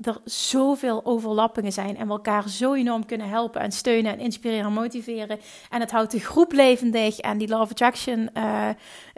er 0.00 0.20
zoveel 0.24 1.04
overlappingen 1.04 1.72
zijn 1.72 1.96
en 1.96 2.06
we 2.06 2.12
elkaar 2.12 2.48
zo 2.48 2.74
enorm 2.74 3.06
kunnen 3.06 3.28
helpen 3.28 3.60
en 3.60 3.72
steunen 3.72 4.12
en 4.12 4.18
inspireren 4.18 4.66
en 4.66 4.72
motiveren. 4.72 5.40
En 5.70 5.80
het 5.80 5.90
houdt 5.90 6.10
de 6.10 6.20
groep 6.20 6.52
levendig 6.52 7.18
en 7.18 7.38
die 7.38 7.48
Love 7.48 7.70
Attraction 7.70 8.30
uh, 8.36 8.68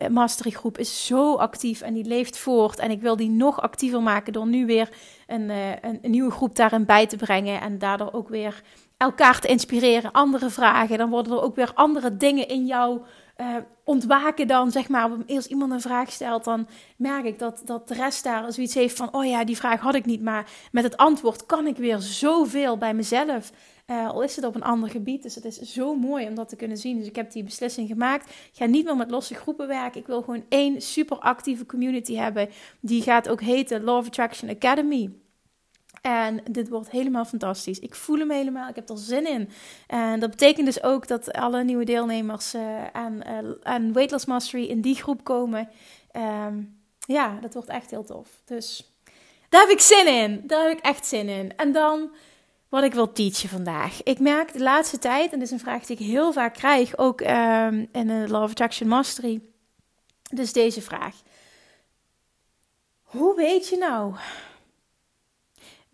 Mastery 0.09 0.51
groep 0.51 0.79
is 0.79 1.07
zo 1.07 1.35
actief 1.35 1.81
en 1.81 1.95
die 1.95 2.05
leeft 2.05 2.39
voort. 2.39 2.79
En 2.79 2.91
ik 2.91 3.01
wil 3.01 3.17
die 3.17 3.31
nog 3.31 3.61
actiever 3.61 4.03
maken 4.03 4.33
door 4.33 4.47
nu 4.47 4.67
weer 4.67 4.89
een, 5.27 5.49
uh, 5.51 5.71
een, 5.71 5.99
een 6.03 6.11
nieuwe 6.11 6.31
groep 6.31 6.57
daarin 6.57 6.85
bij 6.85 7.07
te 7.07 7.17
brengen 7.17 7.61
en 7.61 7.79
daardoor 7.79 8.13
ook 8.13 8.29
weer 8.29 8.63
elkaar 8.97 9.41
te 9.41 9.49
inspireren, 9.49 10.13
andere 10.13 10.51
vragen. 10.51 10.99
Dan 10.99 11.11
worden 11.11 11.33
er 11.33 11.43
ook 11.43 11.57
weer 11.57 11.71
andere 11.75 12.17
dingen 12.17 12.49
in 12.49 12.67
jou 12.67 13.01
uh, 13.41 13.57
ontwaken 13.85 14.47
dan, 14.47 14.71
zeg 14.71 14.89
maar, 14.89 15.11
als 15.27 15.47
iemand 15.47 15.73
een 15.73 15.81
vraag 15.81 16.13
stelt, 16.13 16.45
dan 16.45 16.69
merk 16.97 17.25
ik 17.25 17.39
dat, 17.39 17.63
dat 17.65 17.89
de 17.89 17.95
rest 17.95 18.25
daar 18.25 18.53
zoiets 18.53 18.75
heeft 18.75 18.97
van, 18.97 19.15
oh 19.15 19.25
ja, 19.25 19.45
die 19.45 19.57
vraag 19.57 19.81
had 19.81 19.95
ik 19.95 20.05
niet, 20.05 20.23
maar 20.23 20.51
met 20.73 20.85
het 20.85 20.97
antwoord 20.97 21.47
kan 21.47 21.67
ik 21.67 21.77
weer 21.77 21.99
zoveel 21.99 22.79
bij 22.79 22.95
mezelf. 22.95 23.53
Uh, 23.87 24.09
al 24.09 24.23
is 24.23 24.37
het 24.37 24.45
op 24.45 24.55
een 24.55 24.63
ander 24.63 24.91
gebied, 24.91 25.23
dus 25.23 25.35
het 25.35 25.45
is 25.45 25.59
zo 25.61 25.95
mooi 25.95 26.27
om 26.27 26.35
dat 26.35 26.49
te 26.49 26.57
kunnen 26.57 26.77
zien. 26.77 26.99
Dus 26.99 27.07
ik 27.07 27.17
heb 27.17 27.33
die 27.33 27.45
beslissing 27.45 27.89
gemaakt. 27.89 28.35
Ga 28.53 28.65
niet 28.65 28.85
meer 28.85 28.97
met 28.97 29.11
losse 29.11 29.35
groepen 29.35 29.69
werken. 29.69 30.01
Ik 30.01 30.07
wil 30.07 30.23
gewoon 30.23 30.45
één 30.49 30.81
super 30.81 31.19
actieve 31.19 31.67
community 31.67 32.15
hebben. 32.15 32.49
Die 32.81 33.03
gaat 33.03 33.29
ook 33.29 33.41
heten 33.41 33.85
Love 33.85 34.09
Attraction 34.09 34.51
Academy. 34.51 35.11
En 36.07 36.41
dit 36.51 36.69
wordt 36.69 36.91
helemaal 36.91 37.25
fantastisch. 37.25 37.79
Ik 37.79 37.95
voel 37.95 38.19
hem 38.19 38.31
helemaal. 38.31 38.69
Ik 38.69 38.75
heb 38.75 38.89
er 38.89 38.99
zin 38.99 39.27
in. 39.27 39.51
En 39.87 40.21
dat 40.21 40.31
betekent 40.31 40.67
dus 40.67 40.83
ook 40.83 41.09
dat 41.09 41.33
alle 41.33 41.65
nieuwe 41.65 41.85
deelnemers 41.85 42.55
uh, 42.55 42.87
aan, 42.93 43.21
uh, 43.27 43.51
aan 43.63 43.93
Weight 43.93 44.11
Loss 44.11 44.25
Mastery 44.25 44.65
in 44.65 44.81
die 44.81 44.95
groep 44.95 45.25
komen. 45.25 45.69
Um, 46.47 46.81
ja, 46.99 47.39
dat 47.41 47.55
wordt 47.55 47.69
echt 47.69 47.91
heel 47.91 48.05
tof. 48.05 48.29
Dus 48.45 48.93
daar 49.49 49.61
heb 49.61 49.71
ik 49.71 49.81
zin 49.81 50.07
in. 50.07 50.43
Daar 50.47 50.69
heb 50.69 50.79
ik 50.79 50.85
echt 50.85 51.07
zin 51.07 51.29
in. 51.29 51.57
En 51.57 51.73
dan 51.73 52.11
wat 52.69 52.85
ik 52.85 52.95
wil 52.95 53.13
teachen 53.13 53.49
vandaag. 53.49 54.03
Ik 54.03 54.19
merk 54.19 54.53
de 54.53 54.63
laatste 54.63 54.99
tijd, 54.99 55.33
en 55.33 55.39
dit 55.39 55.49
is 55.49 55.55
een 55.55 55.61
vraag 55.61 55.87
die 55.87 55.97
ik 55.97 56.07
heel 56.07 56.33
vaak 56.33 56.55
krijg, 56.55 56.99
ook 56.99 57.21
um, 57.21 57.89
in 57.93 58.07
de 58.07 58.25
Law 58.29 58.43
of 58.43 58.51
Attraction 58.51 58.89
Mastery. 58.89 59.41
Dus 60.31 60.53
deze 60.53 60.83
vraag. 60.83 61.15
Hoe 63.03 63.37
weet 63.37 63.69
je 63.69 63.77
nou 63.77 64.15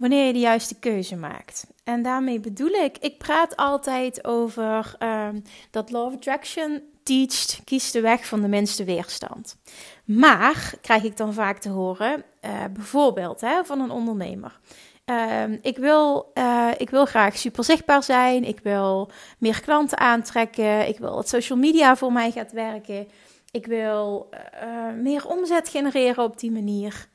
wanneer 0.02 0.26
je 0.26 0.32
de 0.32 0.38
juiste 0.38 0.78
keuze 0.78 1.16
maakt. 1.16 1.66
En 1.84 2.02
daarmee 2.02 2.40
bedoel 2.40 2.70
ik, 2.70 2.98
ik 2.98 3.18
praat 3.18 3.56
altijd 3.56 4.24
over 4.24 4.96
um, 4.98 5.42
dat 5.70 5.90
Law 5.90 6.06
of 6.06 6.14
Attraction 6.14 6.82
teacht, 7.02 7.60
kies 7.64 7.90
de 7.90 8.00
weg 8.00 8.26
van 8.26 8.40
de 8.40 8.48
minste 8.48 8.84
weerstand. 8.84 9.56
Maar, 10.04 10.74
krijg 10.80 11.02
ik 11.02 11.16
dan 11.16 11.32
vaak 11.32 11.58
te 11.58 11.68
horen, 11.68 12.24
uh, 12.44 12.64
bijvoorbeeld 12.72 13.40
hè, 13.40 13.64
van 13.64 13.80
een 13.80 13.90
ondernemer. 13.90 14.58
Ehm, 15.04 15.58
ik, 15.60 15.76
wil, 15.76 16.30
uh, 16.34 16.70
ik 16.76 16.90
wil 16.90 17.04
graag 17.04 17.36
super 17.36 17.64
zichtbaar 17.64 18.02
zijn. 18.02 18.44
Ik 18.44 18.60
wil 18.62 19.10
meer 19.38 19.60
klanten 19.60 19.98
aantrekken. 19.98 20.88
Ik 20.88 20.98
wil 20.98 21.14
dat 21.14 21.28
social 21.28 21.58
media 21.58 21.96
voor 21.96 22.12
mij 22.12 22.30
gaat 22.30 22.52
werken. 22.52 23.08
Ik 23.50 23.66
wil 23.66 24.28
uh, 24.62 25.02
meer 25.02 25.26
omzet 25.26 25.68
genereren 25.68 26.24
op 26.24 26.38
die 26.38 26.50
manier. 26.50 27.08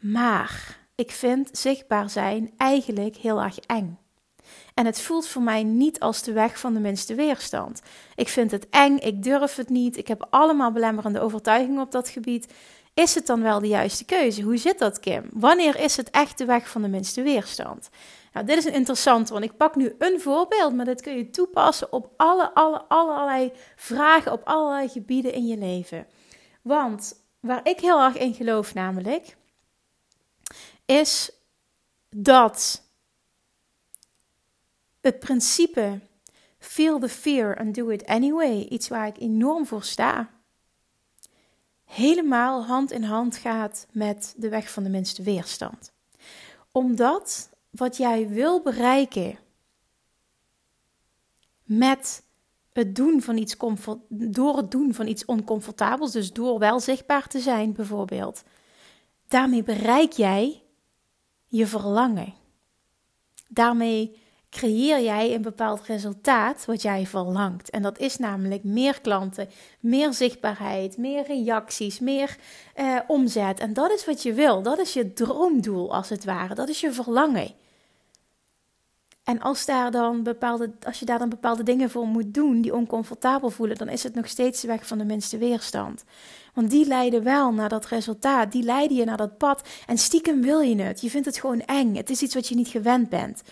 Maar 0.00 0.82
ik 0.94 1.10
vind 1.10 1.48
zichtbaar 1.52 2.10
zijn 2.10 2.52
eigenlijk 2.56 3.16
heel 3.16 3.42
erg 3.42 3.58
eng. 3.58 3.98
En 4.74 4.86
het 4.86 5.00
voelt 5.00 5.28
voor 5.28 5.42
mij 5.42 5.62
niet 5.62 6.00
als 6.00 6.22
de 6.22 6.32
weg 6.32 6.58
van 6.58 6.74
de 6.74 6.80
minste 6.80 7.14
weerstand. 7.14 7.82
Ik 8.14 8.28
vind 8.28 8.50
het 8.50 8.68
eng, 8.70 8.96
ik 8.96 9.22
durf 9.22 9.56
het 9.56 9.68
niet, 9.68 9.96
ik 9.96 10.08
heb 10.08 10.26
allemaal 10.30 10.72
belemmerende 10.72 11.20
overtuigingen 11.20 11.82
op 11.82 11.90
dat 11.90 12.08
gebied. 12.08 12.52
Is 12.94 13.14
het 13.14 13.26
dan 13.26 13.42
wel 13.42 13.60
de 13.60 13.68
juiste 13.68 14.04
keuze? 14.04 14.42
Hoe 14.42 14.56
zit 14.56 14.78
dat, 14.78 15.00
Kim? 15.00 15.28
Wanneer 15.32 15.80
is 15.80 15.96
het 15.96 16.10
echt 16.10 16.38
de 16.38 16.44
weg 16.44 16.68
van 16.68 16.82
de 16.82 16.88
minste 16.88 17.22
weerstand? 17.22 17.88
Nou, 18.32 18.46
dit 18.46 18.56
is 18.56 18.64
een 18.64 18.72
interessante, 18.72 19.32
want 19.32 19.44
ik 19.44 19.56
pak 19.56 19.74
nu 19.74 19.94
een 19.98 20.20
voorbeeld, 20.20 20.74
maar 20.74 20.84
dit 20.84 21.00
kun 21.00 21.16
je 21.16 21.30
toepassen 21.30 21.92
op 21.92 22.10
alle, 22.16 22.54
alle, 22.54 22.84
allerlei 22.88 23.52
vragen 23.76 24.32
op 24.32 24.40
allerlei 24.44 24.88
gebieden 24.88 25.32
in 25.32 25.46
je 25.46 25.58
leven. 25.58 26.06
Want 26.62 27.24
waar 27.40 27.60
ik 27.62 27.80
heel 27.80 28.00
erg 28.00 28.16
in 28.16 28.34
geloof, 28.34 28.74
namelijk, 28.74 29.36
is 30.84 31.30
dat 32.10 32.82
het 35.00 35.18
principe 35.18 36.00
feel 36.58 36.98
the 36.98 37.08
fear 37.08 37.58
and 37.58 37.74
do 37.74 37.88
it 37.88 38.06
anyway, 38.06 38.62
iets 38.62 38.88
waar 38.88 39.06
ik 39.06 39.18
enorm 39.18 39.66
voor 39.66 39.84
sta, 39.84 40.30
helemaal 41.84 42.64
hand 42.64 42.90
in 42.90 43.02
hand 43.02 43.36
gaat 43.36 43.86
met 43.92 44.34
de 44.36 44.48
weg 44.48 44.70
van 44.70 44.82
de 44.82 44.88
minste 44.88 45.22
weerstand. 45.22 45.92
Omdat 46.72 47.50
wat 47.70 47.96
jij 47.96 48.28
wil 48.28 48.62
bereiken 48.62 49.38
met 51.62 52.22
het 52.72 52.96
doen 52.96 53.22
van 53.22 53.36
iets 53.36 53.56
door 54.08 54.56
het 54.56 54.70
doen 54.70 54.94
van 54.94 55.06
iets 55.06 55.24
oncomfortabels, 55.24 56.12
dus 56.12 56.32
door 56.32 56.58
wel 56.58 56.80
zichtbaar 56.80 57.28
te 57.28 57.40
zijn 57.40 57.72
bijvoorbeeld, 57.72 58.42
daarmee 59.28 59.62
bereik 59.62 60.12
jij 60.12 60.63
je 61.56 61.66
verlangen. 61.66 62.34
Daarmee 63.48 64.16
creëer 64.50 65.02
jij 65.02 65.34
een 65.34 65.42
bepaald 65.42 65.86
resultaat 65.86 66.64
wat 66.64 66.82
jij 66.82 67.06
verlangt. 67.06 67.70
En 67.70 67.82
dat 67.82 67.98
is 67.98 68.16
namelijk 68.16 68.64
meer 68.64 69.00
klanten, 69.00 69.48
meer 69.80 70.12
zichtbaarheid, 70.12 70.96
meer 70.96 71.26
reacties, 71.26 71.98
meer 71.98 72.36
eh, 72.74 72.98
omzet. 73.06 73.60
En 73.60 73.72
dat 73.72 73.90
is 73.90 74.04
wat 74.04 74.22
je 74.22 74.32
wil. 74.32 74.62
Dat 74.62 74.78
is 74.78 74.92
je 74.92 75.12
droomdoel 75.12 75.94
als 75.94 76.08
het 76.08 76.24
ware. 76.24 76.54
Dat 76.54 76.68
is 76.68 76.80
je 76.80 76.92
verlangen. 76.92 77.54
En 79.24 79.40
als, 79.40 79.64
daar 79.64 79.90
dan 79.90 80.22
bepaalde, 80.22 80.72
als 80.86 80.98
je 80.98 81.04
daar 81.04 81.18
dan 81.18 81.28
bepaalde 81.28 81.62
dingen 81.62 81.90
voor 81.90 82.06
moet 82.06 82.34
doen 82.34 82.60
die 82.60 82.74
oncomfortabel 82.74 83.50
voelen, 83.50 83.76
dan 83.76 83.88
is 83.88 84.02
het 84.02 84.14
nog 84.14 84.28
steeds 84.28 84.60
de 84.60 84.66
weg 84.66 84.86
van 84.86 84.98
de 84.98 85.04
minste 85.04 85.38
weerstand. 85.38 86.04
Want 86.54 86.70
die 86.70 86.86
leiden 86.86 87.22
wel 87.22 87.52
naar 87.52 87.68
dat 87.68 87.86
resultaat, 87.86 88.52
die 88.52 88.62
leiden 88.62 88.96
je 88.96 89.04
naar 89.04 89.16
dat 89.16 89.38
pad 89.38 89.68
en 89.86 89.98
stiekem 89.98 90.42
wil 90.42 90.60
je 90.60 90.82
het. 90.82 91.00
Je 91.00 91.10
vindt 91.10 91.26
het 91.26 91.38
gewoon 91.38 91.60
eng. 91.60 91.96
Het 91.96 92.10
is 92.10 92.22
iets 92.22 92.34
wat 92.34 92.48
je 92.48 92.54
niet 92.54 92.68
gewend 92.68 93.08
bent. 93.08 93.42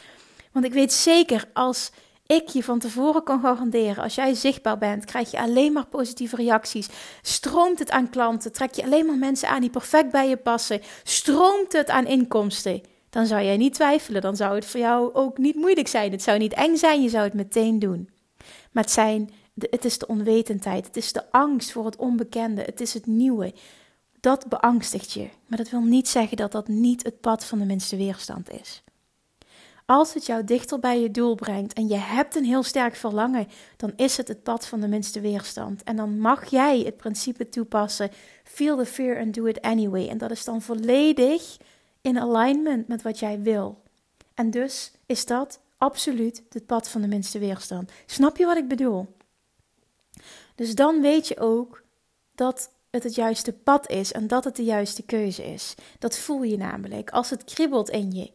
Want 0.53 0.65
ik 0.65 0.73
weet 0.73 0.93
zeker, 0.93 1.49
als 1.53 1.91
ik 2.27 2.49
je 2.49 2.63
van 2.63 2.79
tevoren 2.79 3.23
kan 3.23 3.41
garanderen, 3.41 4.03
als 4.03 4.15
jij 4.15 4.35
zichtbaar 4.35 4.79
bent, 4.79 5.05
krijg 5.05 5.31
je 5.31 5.41
alleen 5.41 5.73
maar 5.73 5.87
positieve 5.87 6.37
reacties. 6.37 6.89
Stroomt 7.23 7.79
het 7.79 7.91
aan 7.91 8.11
klanten, 8.11 8.53
trek 8.53 8.75
je 8.75 8.85
alleen 8.85 9.07
maar 9.07 9.19
mensen 9.19 9.49
aan 9.49 9.61
die 9.61 9.71
perfect 9.71 10.11
bij 10.11 10.29
je 10.29 10.37
passen. 10.37 10.81
Stroomt 11.03 11.73
het 11.73 11.91
aan 11.91 12.07
inkomsten, 12.07 12.83
dan 13.13 13.27
zou 13.27 13.43
jij 13.43 13.57
niet 13.57 13.75
twijfelen. 13.75 14.21
Dan 14.21 14.37
zou 14.37 14.55
het 14.55 14.65
voor 14.65 14.81
jou 14.81 15.15
ook 15.15 15.39
niet 15.39 15.55
moeilijk 15.55 15.89
zijn. 15.89 16.13
Het 16.13 16.23
zou 16.23 16.39
niet 16.39 16.53
eng 16.53 16.77
zijn, 16.77 17.03
je 17.03 17.09
zou 17.09 17.25
het 17.25 17.35
meteen 17.35 17.79
doen. 17.79 18.11
Maar 18.71 18.83
het, 18.83 18.93
zijn, 18.93 19.31
het 19.55 19.85
is 19.85 19.99
de 19.99 20.07
onwetendheid, 20.07 20.87
het 20.87 20.97
is 20.97 21.13
de 21.13 21.31
angst 21.31 21.73
voor 21.73 21.85
het 21.85 21.97
onbekende, 21.97 22.63
het 22.63 22.81
is 22.81 22.95
het 22.95 23.07
nieuwe. 23.07 23.55
Dat 24.21 24.49
beangstigt 24.49 25.13
je. 25.13 25.29
Maar 25.47 25.59
dat 25.59 25.71
wil 25.71 25.81
niet 25.81 26.09
zeggen 26.09 26.37
dat 26.37 26.53
dat 26.53 26.69
niet 26.69 27.03
het 27.03 27.21
pad 27.21 27.45
van 27.45 27.59
de 27.59 27.65
minste 27.65 27.97
weerstand 27.97 28.51
is. 28.51 28.83
Als 29.87 30.15
het 30.15 30.27
jou 30.27 30.45
dichter 30.45 30.79
bij 30.79 31.01
je 31.01 31.11
doel 31.11 31.35
brengt 31.35 31.73
en 31.73 31.89
je 31.89 31.97
hebt 31.97 32.37
een 32.37 32.45
heel 32.45 32.63
sterk 32.63 32.95
verlangen, 32.95 33.49
dan 33.77 33.93
is 33.97 34.17
het 34.17 34.29
het 34.29 34.43
pad 34.43 34.67
van 34.67 34.81
de 34.81 34.89
minste 34.89 35.21
weerstand. 35.21 35.83
En 35.83 35.97
dan 35.97 36.19
mag 36.19 36.51
jij 36.51 36.81
het 36.81 36.97
principe 36.97 37.49
toepassen: 37.49 38.11
feel 38.45 38.77
the 38.77 38.87
fear 38.87 39.21
and 39.21 39.35
do 39.35 39.45
it 39.45 39.61
anyway. 39.61 40.09
En 40.09 40.19
dat 40.19 40.31
is 40.31 40.45
dan 40.45 40.63
volledig 40.63 41.57
in 42.03 42.19
alignment 42.19 42.89
met 42.89 43.03
wat 43.03 43.19
jij 43.19 43.41
wil. 43.41 43.83
En 44.35 44.51
dus 44.51 44.93
is 45.07 45.27
dat 45.27 45.61
absoluut 45.79 46.43
het 46.49 46.67
pad 46.67 46.89
van 46.89 47.01
de 47.01 47.09
minste 47.09 47.39
weerstand. 47.39 47.91
Snap 48.07 48.37
je 48.37 48.47
wat 48.47 48.57
ik 48.57 48.69
bedoel? 48.69 49.17
Dus 50.55 50.75
dan 50.75 51.01
weet 51.01 51.29
je 51.29 51.39
ook 51.39 51.83
dat 52.35 52.71
het 52.91 53.03
het 53.03 53.15
juiste 53.15 53.53
pad 53.53 53.91
is 53.91 54.13
en 54.13 54.27
dat 54.27 54.45
het 54.45 54.57
de 54.57 54.65
juiste 54.65 55.03
keuze 55.03 55.45
is. 55.45 55.75
Dat 55.99 56.19
voel 56.19 56.43
je 56.43 56.57
namelijk 56.57 57.11
als 57.11 57.31
het 57.31 57.45
kriebelt 57.45 57.91
in 57.91 58.13
je 58.13 58.33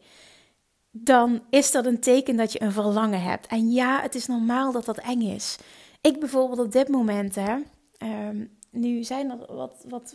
dan 0.90 1.42
is 1.50 1.70
dat 1.70 1.86
een 1.86 2.00
teken 2.00 2.36
dat 2.36 2.52
je 2.52 2.62
een 2.62 2.72
verlangen 2.72 3.22
hebt. 3.22 3.46
En 3.46 3.70
ja, 3.70 4.02
het 4.02 4.14
is 4.14 4.26
normaal 4.26 4.72
dat 4.72 4.84
dat 4.84 4.98
eng 4.98 5.22
is. 5.22 5.56
Ik 6.00 6.20
bijvoorbeeld 6.20 6.58
op 6.60 6.72
dit 6.72 6.88
moment, 6.88 7.34
hè, 7.34 7.56
ehm, 7.96 8.44
nu 8.70 9.04
zijn 9.04 9.30
er 9.30 9.36
wat, 9.36 9.84
wat, 9.88 10.14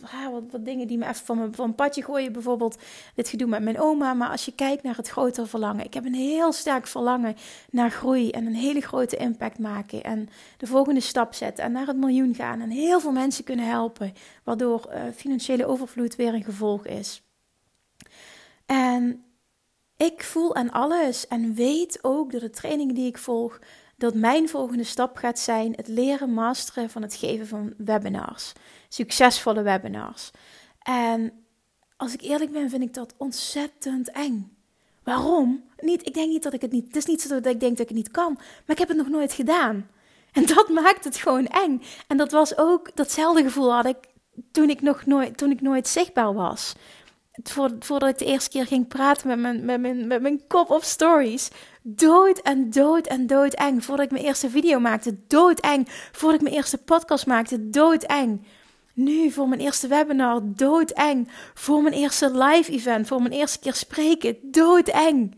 wat, 0.50 0.64
dingen 0.64 0.86
die 0.86 0.98
me 0.98 1.04
even 1.04 1.24
van 1.24 1.38
mijn, 1.38 1.54
van 1.54 1.74
padje 1.74 2.02
gooien. 2.02 2.32
Bijvoorbeeld 2.32 2.78
dit 3.14 3.28
gedoe 3.28 3.48
met 3.48 3.62
mijn 3.62 3.80
oma. 3.80 4.14
Maar 4.14 4.28
als 4.28 4.44
je 4.44 4.52
kijkt 4.54 4.82
naar 4.82 4.96
het 4.96 5.08
grotere 5.08 5.46
verlangen. 5.46 5.84
Ik 5.84 5.94
heb 5.94 6.04
een 6.04 6.14
heel 6.14 6.52
sterk 6.52 6.86
verlangen 6.86 7.36
naar 7.70 7.90
groei 7.90 8.30
en 8.30 8.46
een 8.46 8.54
hele 8.54 8.80
grote 8.80 9.16
impact 9.16 9.58
maken. 9.58 10.04
En 10.04 10.28
de 10.56 10.66
volgende 10.66 11.00
stap 11.00 11.34
zetten 11.34 11.64
en 11.64 11.72
naar 11.72 11.86
het 11.86 11.96
miljoen 11.96 12.34
gaan. 12.34 12.60
En 12.60 12.70
heel 12.70 13.00
veel 13.00 13.12
mensen 13.12 13.44
kunnen 13.44 13.66
helpen. 13.66 14.12
Waardoor 14.44 14.88
uh, 14.88 15.02
financiële 15.14 15.66
overvloed 15.66 16.16
weer 16.16 16.34
een 16.34 16.44
gevolg 16.44 16.86
is. 16.86 17.22
En 18.66 19.24
ik 19.96 20.22
voel 20.22 20.54
aan 20.54 20.70
alles 20.70 21.26
en 21.28 21.54
weet 21.54 21.98
ook 22.02 22.30
door 22.30 22.40
de 22.40 22.50
trainingen 22.50 22.94
die 22.94 23.06
ik 23.06 23.18
volg 23.18 23.58
dat 23.96 24.14
mijn 24.14 24.48
volgende 24.48 24.84
stap 24.84 25.16
gaat 25.16 25.38
zijn 25.38 25.72
het 25.76 25.88
leren 25.88 26.30
masteren 26.30 26.90
van 26.90 27.02
het 27.02 27.14
geven 27.14 27.46
van 27.46 27.74
webinars. 27.76 28.52
Succesvolle 28.88 29.62
webinars. 29.62 30.30
En 30.82 31.32
als 31.96 32.12
ik 32.12 32.20
eerlijk 32.20 32.52
ben, 32.52 32.70
vind 32.70 32.82
ik 32.82 32.94
dat 32.94 33.14
ontzettend 33.16 34.10
eng. 34.10 34.56
Waarom? 35.02 35.64
Niet, 35.76 36.06
ik 36.06 36.14
denk 36.14 36.28
niet 36.28 36.42
dat 36.42 36.52
ik 36.52 36.60
het 36.60 36.72
niet. 36.72 36.86
Het 36.86 36.96
is 36.96 37.04
niet 37.04 37.22
zo 37.22 37.28
dat 37.28 37.54
ik 37.54 37.60
denk 37.60 37.76
dat 37.76 37.80
ik 37.80 37.88
het 37.88 37.96
niet 37.96 38.10
kan, 38.10 38.32
maar 38.34 38.76
ik 38.76 38.78
heb 38.78 38.88
het 38.88 38.96
nog 38.96 39.08
nooit 39.08 39.32
gedaan. 39.32 39.88
En 40.32 40.46
dat 40.46 40.68
maakt 40.82 41.04
het 41.04 41.16
gewoon 41.16 41.46
eng. 41.46 41.82
En 42.06 42.16
dat 42.16 42.30
was 42.30 42.58
ook 42.58 42.96
datzelfde 42.96 43.42
gevoel 43.42 43.72
had 43.72 43.86
ik 43.86 43.96
toen 44.50 44.70
ik 44.70 44.82
nog 44.82 45.06
nooit, 45.06 45.36
toen 45.36 45.50
ik 45.50 45.60
nooit 45.60 45.88
zichtbaar 45.88 46.34
was 46.34 46.74
voordat 47.78 48.08
ik 48.08 48.18
de 48.18 48.24
eerste 48.24 48.50
keer 48.50 48.66
ging 48.66 48.88
praten 48.88 49.28
met 49.28 49.38
mijn, 49.38 49.64
met 49.64 49.80
mijn, 49.80 50.06
met 50.06 50.22
mijn 50.22 50.46
kop 50.46 50.70
of 50.70 50.84
stories. 50.84 51.50
Dood 51.82 52.38
en 52.38 52.70
dood 52.70 53.06
en 53.06 53.26
doodeng. 53.26 53.84
Voordat 53.84 54.04
ik 54.04 54.12
mijn 54.12 54.24
eerste 54.24 54.50
video 54.50 54.80
maakte, 54.80 55.16
doodeng. 55.26 55.88
Voordat 56.12 56.40
ik 56.40 56.42
mijn 56.42 56.54
eerste 56.54 56.78
podcast 56.78 57.26
maakte, 57.26 57.70
doodeng. 57.70 58.46
Nu 58.94 59.30
voor 59.30 59.48
mijn 59.48 59.60
eerste 59.60 59.88
webinar, 59.88 60.40
doodeng. 60.44 61.28
Voor 61.54 61.82
mijn 61.82 61.94
eerste 61.94 62.30
live 62.30 62.72
event, 62.72 63.06
voor 63.06 63.22
mijn 63.22 63.32
eerste 63.32 63.58
keer 63.58 63.74
spreken, 63.74 64.36
doodeng. 64.42 65.34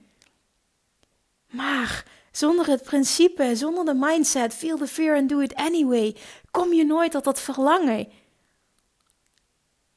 Maar 1.50 2.04
zonder 2.30 2.66
het 2.66 2.82
principe, 2.82 3.56
zonder 3.56 3.84
de 3.84 3.94
mindset, 3.94 4.54
feel 4.54 4.76
the 4.76 4.86
fear 4.86 5.16
and 5.16 5.28
do 5.28 5.38
it 5.38 5.54
anyway, 5.54 6.16
kom 6.50 6.72
je 6.72 6.84
nooit 6.84 7.10
tot 7.10 7.24
dat 7.24 7.40
verlangen. 7.40 8.08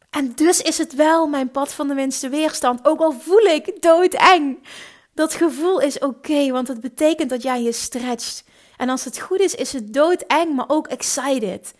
En 0.10 0.32
dus 0.36 0.62
is 0.62 0.78
het 0.78 0.94
wel 0.94 1.28
mijn 1.28 1.52
pad 1.52 1.74
van 1.74 1.88
de 1.88 1.94
minste 1.94 2.30
weerstand. 2.30 2.86
Ook 2.86 3.00
al 3.00 3.12
voel 3.12 3.42
ik 3.44 3.82
doodeng. 3.82 4.68
Dat 5.14 5.34
gevoel 5.34 5.80
is 5.80 6.00
oké, 6.00 6.52
want 6.52 6.68
het 6.68 6.82
betekent 6.82 7.30
dat 7.30 7.42
jij 7.42 7.62
je 7.62 7.72
stretcht. 7.72 8.44
En 8.78 8.90
als 8.90 9.06
het 9.06 9.20
goed 9.20 9.40
is, 9.40 9.56
is 9.56 9.74
het 9.74 9.94
doodeng, 9.94 10.56
maar 10.56 10.70
ook 10.70 10.88
excited. 10.88 11.74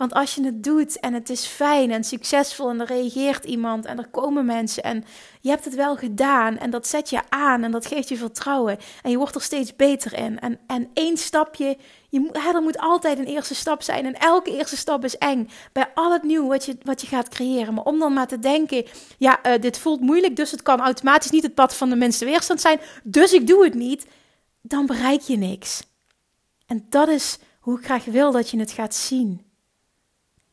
Want 0.00 0.14
als 0.14 0.34
je 0.34 0.44
het 0.44 0.64
doet 0.64 1.00
en 1.00 1.14
het 1.14 1.30
is 1.30 1.46
fijn 1.46 1.90
en 1.90 2.04
succesvol 2.04 2.70
en 2.70 2.80
er 2.80 2.86
reageert 2.86 3.44
iemand 3.44 3.84
en 3.84 3.98
er 3.98 4.08
komen 4.08 4.44
mensen 4.44 4.82
en 4.82 5.04
je 5.40 5.48
hebt 5.48 5.64
het 5.64 5.74
wel 5.74 5.96
gedaan 5.96 6.58
en 6.58 6.70
dat 6.70 6.86
zet 6.86 7.10
je 7.10 7.20
aan 7.28 7.62
en 7.62 7.70
dat 7.70 7.86
geeft 7.86 8.08
je 8.08 8.16
vertrouwen 8.16 8.78
en 9.02 9.10
je 9.10 9.16
wordt 9.16 9.34
er 9.34 9.42
steeds 9.42 9.76
beter 9.76 10.18
in. 10.18 10.38
En, 10.38 10.58
en 10.66 10.90
één 10.94 11.16
stapje, 11.16 11.76
je, 12.08 12.30
er 12.32 12.62
moet 12.62 12.78
altijd 12.78 13.18
een 13.18 13.24
eerste 13.24 13.54
stap 13.54 13.82
zijn 13.82 14.06
en 14.06 14.14
elke 14.14 14.56
eerste 14.56 14.76
stap 14.76 15.04
is 15.04 15.18
eng 15.18 15.48
bij 15.72 15.90
al 15.94 16.12
het 16.12 16.22
nieuw 16.22 16.46
wat 16.46 16.64
je, 16.64 16.78
wat 16.82 17.00
je 17.00 17.06
gaat 17.06 17.28
creëren. 17.28 17.74
Maar 17.74 17.84
om 17.84 17.98
dan 17.98 18.12
maar 18.12 18.28
te 18.28 18.38
denken, 18.38 18.84
ja, 19.18 19.46
uh, 19.46 19.60
dit 19.60 19.78
voelt 19.78 20.00
moeilijk, 20.00 20.36
dus 20.36 20.50
het 20.50 20.62
kan 20.62 20.80
automatisch 20.80 21.30
niet 21.30 21.42
het 21.42 21.54
pad 21.54 21.74
van 21.74 21.90
de 21.90 21.96
minste 21.96 22.24
weerstand 22.24 22.60
zijn, 22.60 22.80
dus 23.02 23.32
ik 23.32 23.46
doe 23.46 23.64
het 23.64 23.74
niet, 23.74 24.06
dan 24.62 24.86
bereik 24.86 25.20
je 25.20 25.36
niks. 25.36 25.82
En 26.66 26.86
dat 26.88 27.08
is 27.08 27.38
hoe 27.60 27.78
ik 27.78 27.84
graag 27.84 28.04
wil 28.04 28.32
dat 28.32 28.50
je 28.50 28.58
het 28.58 28.72
gaat 28.72 28.94
zien. 28.94 29.49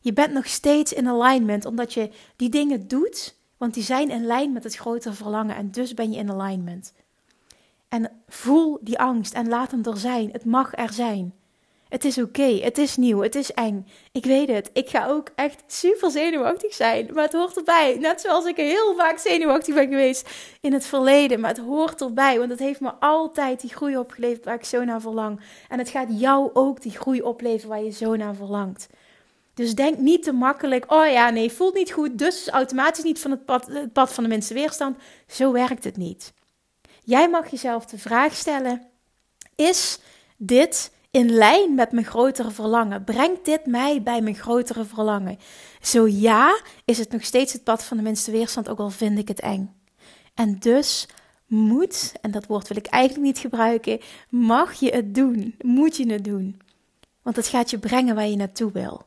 Je 0.08 0.14
bent 0.14 0.34
nog 0.34 0.48
steeds 0.48 0.94
in 0.94 1.08
alignment 1.08 1.66
omdat 1.66 1.94
je 1.94 2.10
die 2.36 2.50
dingen 2.50 2.88
doet 2.88 3.36
Want 3.58 3.74
die 3.74 3.84
zijn 3.84 4.10
in 4.10 4.26
lijn 4.26 4.52
met 4.54 4.64
het 4.64 4.76
grotere 4.76 5.14
verlangen 5.14 5.56
en 5.56 5.72
dus 5.72 5.94
ben 5.94 6.12
je 6.12 6.18
in 6.18 6.32
alignment. 6.32 6.94
En 7.90 8.12
voel 8.28 8.78
die 8.82 9.00
angst 9.00 9.34
en 9.34 9.48
laat 9.48 9.72
hem 9.72 9.84
er 9.84 9.98
zijn. 9.98 10.30
Het 10.32 10.46
mag 10.46 10.78
er 10.78 10.94
zijn. 10.94 11.34
Het 11.90 12.06
is 12.06 12.18
oké, 12.18 12.60
het 12.62 12.78
is 12.78 12.98
nieuw, 12.98 13.22
het 13.22 13.36
is 13.36 13.54
eng. 13.54 13.88
Ik 14.12 14.26
weet 14.26 14.48
het. 14.48 14.70
Ik 14.74 14.90
ga 14.90 15.08
ook 15.08 15.30
echt 15.36 15.64
super 15.68 16.12
zenuwachtig 16.12 16.74
zijn. 16.74 17.10
Maar 17.14 17.24
het 17.24 17.34
hoort 17.34 17.58
erbij. 17.58 17.98
Net 18.00 18.22
zoals 18.22 18.46
ik 18.46 18.56
heel 18.56 18.96
vaak 18.96 19.18
zenuwachtig 19.18 19.74
ben 19.74 19.90
geweest 19.90 20.30
in 20.62 20.74
het 20.74 20.86
verleden. 20.86 21.40
Maar 21.40 21.50
het 21.50 21.66
hoort 21.66 22.02
erbij, 22.02 22.38
want 22.38 22.50
het 22.50 22.60
heeft 22.60 22.80
me 22.80 22.94
altijd 23.00 23.62
die 23.62 23.74
groei 23.74 23.98
opgeleverd 23.98 24.46
waar 24.46 24.56
ik 24.56 24.66
zo 24.66 24.84
naar 24.84 25.02
verlang. 25.02 25.40
En 25.68 25.78
het 25.78 25.90
gaat 25.90 26.20
jou 26.20 26.50
ook 26.54 26.82
die 26.82 26.98
groei 26.98 27.22
opleveren 27.22 27.70
waar 27.70 27.84
je 27.84 27.92
zo 27.92 28.16
naar 28.16 28.36
verlangt. 28.36 28.88
Dus 29.58 29.76
denk 29.76 29.98
niet 29.98 30.24
te 30.24 30.32
makkelijk, 30.32 30.92
oh 30.92 31.08
ja, 31.08 31.30
nee, 31.30 31.52
voelt 31.52 31.74
niet 31.74 31.92
goed, 31.92 32.18
dus 32.18 32.48
automatisch 32.48 33.04
niet 33.04 33.20
van 33.20 33.32
het 33.32 33.46
pad, 33.46 33.68
het 33.68 33.94
pad 33.94 34.14
van 34.14 34.24
de 34.24 34.30
minste 34.30 34.54
weerstand. 34.54 34.98
Zo 35.28 35.52
werkt 35.52 35.84
het 35.84 35.98
niet. 35.98 36.34
Jij 37.04 37.30
mag 37.30 37.52
jezelf 37.52 37.86
de 37.86 37.98
vraag 37.98 38.34
stellen: 38.34 38.82
is 39.56 40.00
dit 40.36 40.92
in 41.12 41.30
lijn 41.30 41.76
met 41.76 41.92
mijn 41.92 42.06
grotere 42.06 42.52
verlangen? 42.52 43.04
Brengt 43.04 43.46
dit 43.46 43.66
mij 43.66 44.04
bij 44.04 44.22
mijn 44.22 44.36
grotere 44.36 44.86
verlangen? 44.86 45.40
Zo 45.82 46.08
ja, 46.08 46.62
is 46.86 46.98
het 46.98 47.12
nog 47.12 47.24
steeds 47.24 47.54
het 47.54 47.64
pad 47.64 47.84
van 47.84 47.98
de 47.98 48.04
minste 48.04 48.32
weerstand, 48.32 48.70
ook 48.70 48.80
al 48.80 48.90
vind 48.90 49.20
ik 49.20 49.28
het 49.28 49.40
eng. 49.40 49.76
En 50.34 50.60
dus 50.60 51.08
moet, 51.48 52.14
en 52.22 52.32
dat 52.32 52.46
woord 52.46 52.68
wil 52.68 52.78
ik 52.78 52.88
eigenlijk 52.88 53.26
niet 53.26 53.38
gebruiken, 53.38 54.00
mag 54.30 54.74
je 54.74 54.90
het 54.90 55.16
doen, 55.16 55.56
moet 55.62 55.98
je 55.98 56.12
het 56.12 56.24
doen. 56.24 56.62
Want 57.22 57.36
het 57.36 57.48
gaat 57.48 57.70
je 57.70 57.80
brengen 57.80 58.16
waar 58.16 58.28
je 58.28 58.36
naartoe 58.36 58.72
wil. 58.72 59.06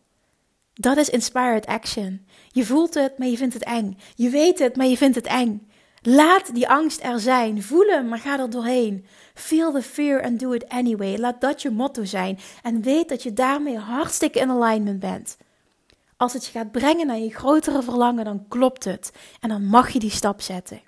Dat 0.81 0.97
is 0.97 1.09
inspired 1.09 1.67
action. 1.67 2.27
Je 2.49 2.65
voelt 2.65 2.95
het, 2.95 3.19
maar 3.19 3.29
je 3.29 3.37
vindt 3.37 3.55
het 3.55 3.65
eng. 3.65 3.99
Je 4.15 4.29
weet 4.29 4.59
het, 4.59 4.77
maar 4.77 4.87
je 4.87 4.97
vindt 4.97 5.17
het 5.17 5.27
eng. 5.27 5.71
Laat 6.03 6.55
die 6.55 6.69
angst 6.69 7.03
er 7.03 7.21
zijn. 7.21 7.63
Voel 7.63 7.87
hem, 7.87 8.09
maar 8.09 8.19
ga 8.19 8.39
er 8.39 8.51
doorheen. 8.51 9.07
Feel 9.35 9.73
the 9.73 9.83
fear 9.83 10.23
and 10.23 10.41
do 10.41 10.53
it 10.53 10.69
anyway. 10.69 11.19
Laat 11.19 11.41
dat 11.41 11.63
je 11.63 11.71
motto 11.71 12.05
zijn. 12.05 12.39
En 12.63 12.83
weet 12.83 13.09
dat 13.09 13.23
je 13.23 13.33
daarmee 13.33 13.79
hartstikke 13.79 14.39
in 14.39 14.51
alignment 14.51 14.99
bent. 14.99 15.37
Als 16.17 16.33
het 16.33 16.45
je 16.45 16.51
gaat 16.51 16.73
brengen 16.73 17.07
naar 17.07 17.19
je 17.19 17.35
grotere 17.35 17.83
verlangen, 17.83 18.25
dan 18.25 18.49
klopt 18.49 18.85
het. 18.85 19.13
En 19.41 19.49
dan 19.49 19.65
mag 19.65 19.91
je 19.91 19.99
die 19.99 20.11
stap 20.11 20.41
zetten. 20.41 20.81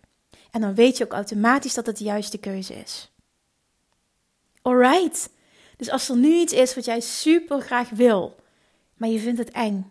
En 0.51 0.61
dan 0.61 0.75
weet 0.75 0.97
je 0.97 1.05
ook 1.05 1.13
automatisch 1.13 1.75
dat 1.75 1.87
het 1.87 1.99
de 1.99 2.05
juiste 2.05 2.39
keuze 2.39 2.75
is. 2.75 3.13
Alright. 4.63 5.31
Dus 5.77 5.91
als 5.91 6.09
er 6.09 6.17
nu 6.17 6.35
iets 6.35 6.53
is 6.53 6.75
wat 6.75 6.85
jij 6.85 7.01
super 7.01 7.61
graag 7.61 7.89
wil, 7.91 8.41
maar 9.03 9.11
je 9.11 9.19
vindt 9.19 9.39
het 9.39 9.51
eng, 9.51 9.91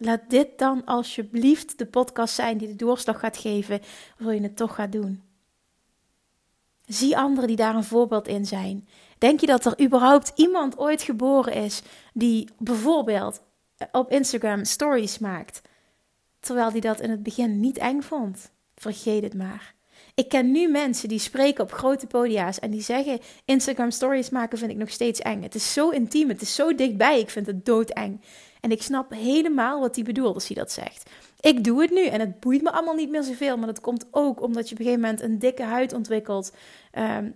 Laat 0.00 0.20
dit 0.28 0.58
dan 0.58 0.84
alsjeblieft 0.84 1.78
de 1.78 1.86
podcast 1.86 2.34
zijn 2.34 2.58
die 2.58 2.68
de 2.68 2.76
doorslag 2.76 3.20
gaat 3.20 3.36
geven, 3.36 3.80
waarvoor 4.16 4.34
je 4.34 4.42
het 4.42 4.56
toch 4.56 4.74
gaat 4.74 4.92
doen. 4.92 5.22
Zie 6.86 7.16
anderen 7.16 7.46
die 7.46 7.56
daar 7.56 7.74
een 7.74 7.84
voorbeeld 7.84 8.28
in 8.28 8.46
zijn. 8.46 8.88
Denk 9.18 9.40
je 9.40 9.46
dat 9.46 9.64
er 9.64 9.80
überhaupt 9.80 10.32
iemand 10.34 10.78
ooit 10.78 11.02
geboren 11.02 11.52
is 11.52 11.82
die 12.12 12.48
bijvoorbeeld 12.58 13.42
op 13.92 14.10
Instagram 14.10 14.64
stories 14.64 15.18
maakt, 15.18 15.62
terwijl 16.40 16.70
die 16.70 16.80
dat 16.80 17.00
in 17.00 17.10
het 17.10 17.22
begin 17.22 17.60
niet 17.60 17.78
eng 17.78 18.00
vond? 18.00 18.50
Vergeet 18.74 19.22
het 19.22 19.34
maar. 19.34 19.74
Ik 20.14 20.28
ken 20.28 20.50
nu 20.50 20.68
mensen 20.68 21.08
die 21.08 21.18
spreken 21.18 21.64
op 21.64 21.72
grote 21.72 22.06
podia's 22.06 22.58
en 22.58 22.70
die 22.70 22.82
zeggen: 22.82 23.18
Instagram 23.44 23.90
stories 23.90 24.30
maken 24.30 24.58
vind 24.58 24.70
ik 24.70 24.76
nog 24.76 24.90
steeds 24.90 25.20
eng. 25.20 25.42
Het 25.42 25.54
is 25.54 25.72
zo 25.72 25.88
intiem, 25.90 26.28
het 26.28 26.40
is 26.40 26.54
zo 26.54 26.74
dichtbij, 26.74 27.20
ik 27.20 27.30
vind 27.30 27.46
het 27.46 27.64
doodeng. 27.64 28.20
En 28.60 28.70
ik 28.70 28.82
snap 28.82 29.12
helemaal 29.12 29.80
wat 29.80 29.94
hij 29.94 30.04
bedoelt 30.04 30.34
als 30.34 30.46
hij 30.46 30.56
dat 30.56 30.72
zegt. 30.72 31.10
Ik 31.40 31.64
doe 31.64 31.80
het 31.80 31.90
nu 31.90 32.06
en 32.06 32.20
het 32.20 32.40
boeit 32.40 32.62
me 32.62 32.72
allemaal 32.72 32.94
niet 32.94 33.10
meer 33.10 33.22
zoveel. 33.22 33.56
Maar 33.56 33.66
dat 33.66 33.80
komt 33.80 34.06
ook 34.10 34.42
omdat 34.42 34.68
je 34.68 34.74
op 34.74 34.80
een 34.80 34.86
gegeven 34.86 35.04
moment 35.04 35.22
een 35.22 35.38
dikke 35.38 35.62
huid 35.62 35.92
ontwikkelt. 35.92 36.52
Um, 36.98 37.34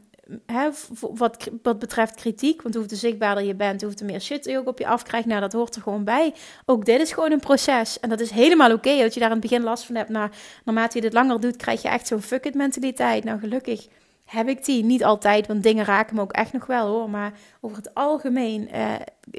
wat, 1.14 1.51
wat 1.62 1.79
betreft 1.79 2.14
kritiek. 2.14 2.62
Want 2.62 2.75
hoeveel 2.75 2.97
zichtbaarder 2.97 3.45
je 3.45 3.55
bent, 3.55 3.83
hoeveel 3.83 4.07
meer 4.07 4.21
shit 4.21 4.45
je 4.45 4.59
ook 4.59 4.68
op 4.68 4.79
je 4.79 4.87
afkrijgt. 4.87 5.27
Nou, 5.27 5.40
dat 5.40 5.53
hoort 5.53 5.75
er 5.75 5.83
gewoon 5.83 6.05
bij. 6.05 6.35
Ook 6.64 6.85
dit 6.85 7.01
is 7.01 7.12
gewoon 7.12 7.33
een 7.33 7.40
proces. 7.40 8.01
En 8.01 8.09
dat 8.09 8.21
is 8.21 8.31
helemaal 8.31 8.73
oké 8.73 8.99
dat 8.99 9.14
je 9.14 9.21
daar 9.21 9.31
in 9.31 9.40
het 9.40 9.49
begin 9.49 9.62
last 9.62 9.85
van 9.85 9.95
hebt. 9.95 10.11
Maar 10.11 10.31
naarmate 10.64 10.97
je 10.97 11.03
dit 11.03 11.12
langer 11.12 11.40
doet, 11.40 11.57
krijg 11.57 11.83
je 11.83 11.88
echt 11.88 12.07
zo'n 12.07 12.23
fuck 12.23 12.45
it 12.45 12.55
mentaliteit. 12.55 13.25
Nou, 13.25 13.38
gelukkig 13.38 13.88
heb 14.25 14.49
ik 14.49 14.64
die. 14.64 14.85
Niet 14.85 15.05
altijd, 15.05 15.47
want 15.47 15.62
dingen 15.62 15.85
raken 15.85 16.16
me 16.16 16.23
ook 16.23 16.33
echt 16.33 16.53
nog 16.53 16.66
wel 16.66 16.87
hoor. 16.87 17.11
Maar 17.11 17.33
over 17.61 17.77
het 17.77 17.95
algemeen 17.95 18.68
uh, 18.75 18.95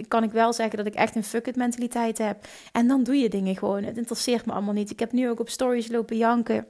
kan 0.07 0.23
ik 0.23 0.31
wel 0.31 0.53
zeggen 0.53 0.77
dat 0.77 0.85
ik 0.85 0.95
echt 0.95 1.15
een 1.15 1.23
fuck 1.23 1.47
it 1.47 1.55
mentaliteit 1.55 2.17
heb. 2.17 2.47
En 2.71 2.87
dan 2.87 3.03
doe 3.03 3.15
je 3.15 3.29
dingen 3.29 3.57
gewoon. 3.57 3.83
Het 3.83 3.97
interesseert 3.97 4.45
me 4.45 4.51
allemaal 4.51 4.73
niet. 4.73 4.89
Ik 4.89 4.99
heb 4.99 5.11
nu 5.11 5.29
ook 5.29 5.39
op 5.39 5.49
stories 5.49 5.87
lopen 5.87 6.17
janken. 6.17 6.67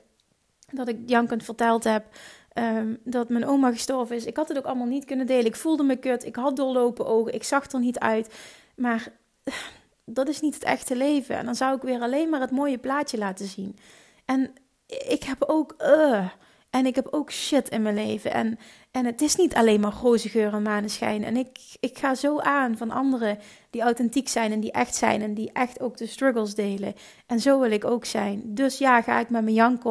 Dat 0.71 0.87
ik 0.87 0.97
jankend 1.05 1.43
verteld 1.43 1.83
heb 1.83 2.05
um, 2.53 2.99
dat 3.03 3.29
mijn 3.29 3.45
oma 3.45 3.71
gestorven 3.71 4.15
is. 4.15 4.25
Ik 4.25 4.37
had 4.37 4.47
het 4.47 4.57
ook 4.57 4.65
allemaal 4.65 4.87
niet 4.87 5.05
kunnen 5.05 5.25
delen. 5.25 5.45
Ik 5.45 5.55
voelde 5.55 5.83
me 5.83 5.95
kut. 5.95 6.25
Ik 6.25 6.35
had 6.35 6.55
doorlopen 6.55 7.05
ogen. 7.05 7.33
Ik 7.33 7.43
zag 7.43 7.71
er 7.71 7.79
niet 7.79 7.99
uit. 7.99 8.33
Maar 8.75 9.07
dat 10.05 10.27
is 10.27 10.39
niet 10.39 10.53
het 10.53 10.63
echte 10.63 10.95
leven. 10.95 11.37
En 11.37 11.45
dan 11.45 11.55
zou 11.55 11.75
ik 11.75 11.81
weer 11.81 12.01
alleen 12.01 12.29
maar 12.29 12.41
het 12.41 12.51
mooie 12.51 12.77
plaatje 12.77 13.17
laten 13.17 13.45
zien. 13.45 13.77
En 14.25 14.53
ik 14.87 15.23
heb 15.23 15.43
ook. 15.43 15.75
Uh, 15.79 16.29
en 16.69 16.85
ik 16.85 16.95
heb 16.95 17.07
ook 17.11 17.31
shit 17.31 17.69
in 17.69 17.81
mijn 17.81 17.95
leven. 17.95 18.33
En, 18.33 18.59
en 18.91 19.05
het 19.05 19.21
is 19.21 19.35
niet 19.35 19.55
alleen 19.55 19.79
maar 19.79 19.93
roze 20.01 20.29
geur 20.29 20.53
en 20.53 20.61
maneschijn. 20.61 21.23
En 21.23 21.37
ik, 21.37 21.57
ik 21.79 21.97
ga 21.97 22.15
zo 22.15 22.39
aan 22.39 22.77
van 22.77 22.91
anderen 22.91 23.39
die 23.69 23.81
authentiek 23.81 24.27
zijn 24.27 24.51
en 24.51 24.59
die 24.59 24.71
echt 24.71 24.95
zijn. 24.95 25.21
En 25.21 25.33
die 25.33 25.51
echt 25.51 25.81
ook 25.81 25.97
de 25.97 26.05
struggles 26.05 26.55
delen. 26.55 26.93
En 27.27 27.39
zo 27.39 27.59
wil 27.59 27.71
ik 27.71 27.85
ook 27.85 28.05
zijn. 28.05 28.41
Dus 28.45 28.77
ja, 28.77 29.01
ga 29.01 29.19
ik 29.19 29.29
met 29.29 29.43
mijn 29.43 29.55
jank 29.55 29.85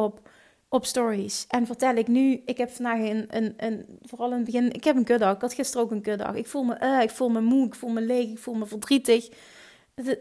op, 0.73 0.85
stories. 0.85 1.45
En 1.47 1.65
vertel 1.65 1.95
ik 1.95 2.07
nu, 2.07 2.41
ik 2.45 2.57
heb 2.57 2.69
vandaag 2.69 2.99
een, 2.99 3.53
een, 3.57 3.85
vooral 4.01 4.29
in 4.29 4.35
het 4.35 4.45
begin, 4.45 4.71
ik 4.71 4.83
heb 4.83 4.95
een 4.95 5.03
kuddag. 5.03 5.35
Ik 5.35 5.41
had 5.41 5.53
gisteren 5.53 5.85
ook 5.85 5.91
een 5.91 6.01
kuddag. 6.01 6.35
Ik 6.35 6.47
voel 6.47 6.63
me, 6.63 6.77
uh, 6.81 7.01
ik 7.01 7.09
voel 7.09 7.29
me 7.29 7.41
moe, 7.41 7.65
ik 7.65 7.75
voel 7.75 7.89
me 7.89 8.01
leeg, 8.01 8.29
ik 8.29 8.39
voel 8.39 8.53
me 8.53 8.65
verdrietig. 8.65 9.29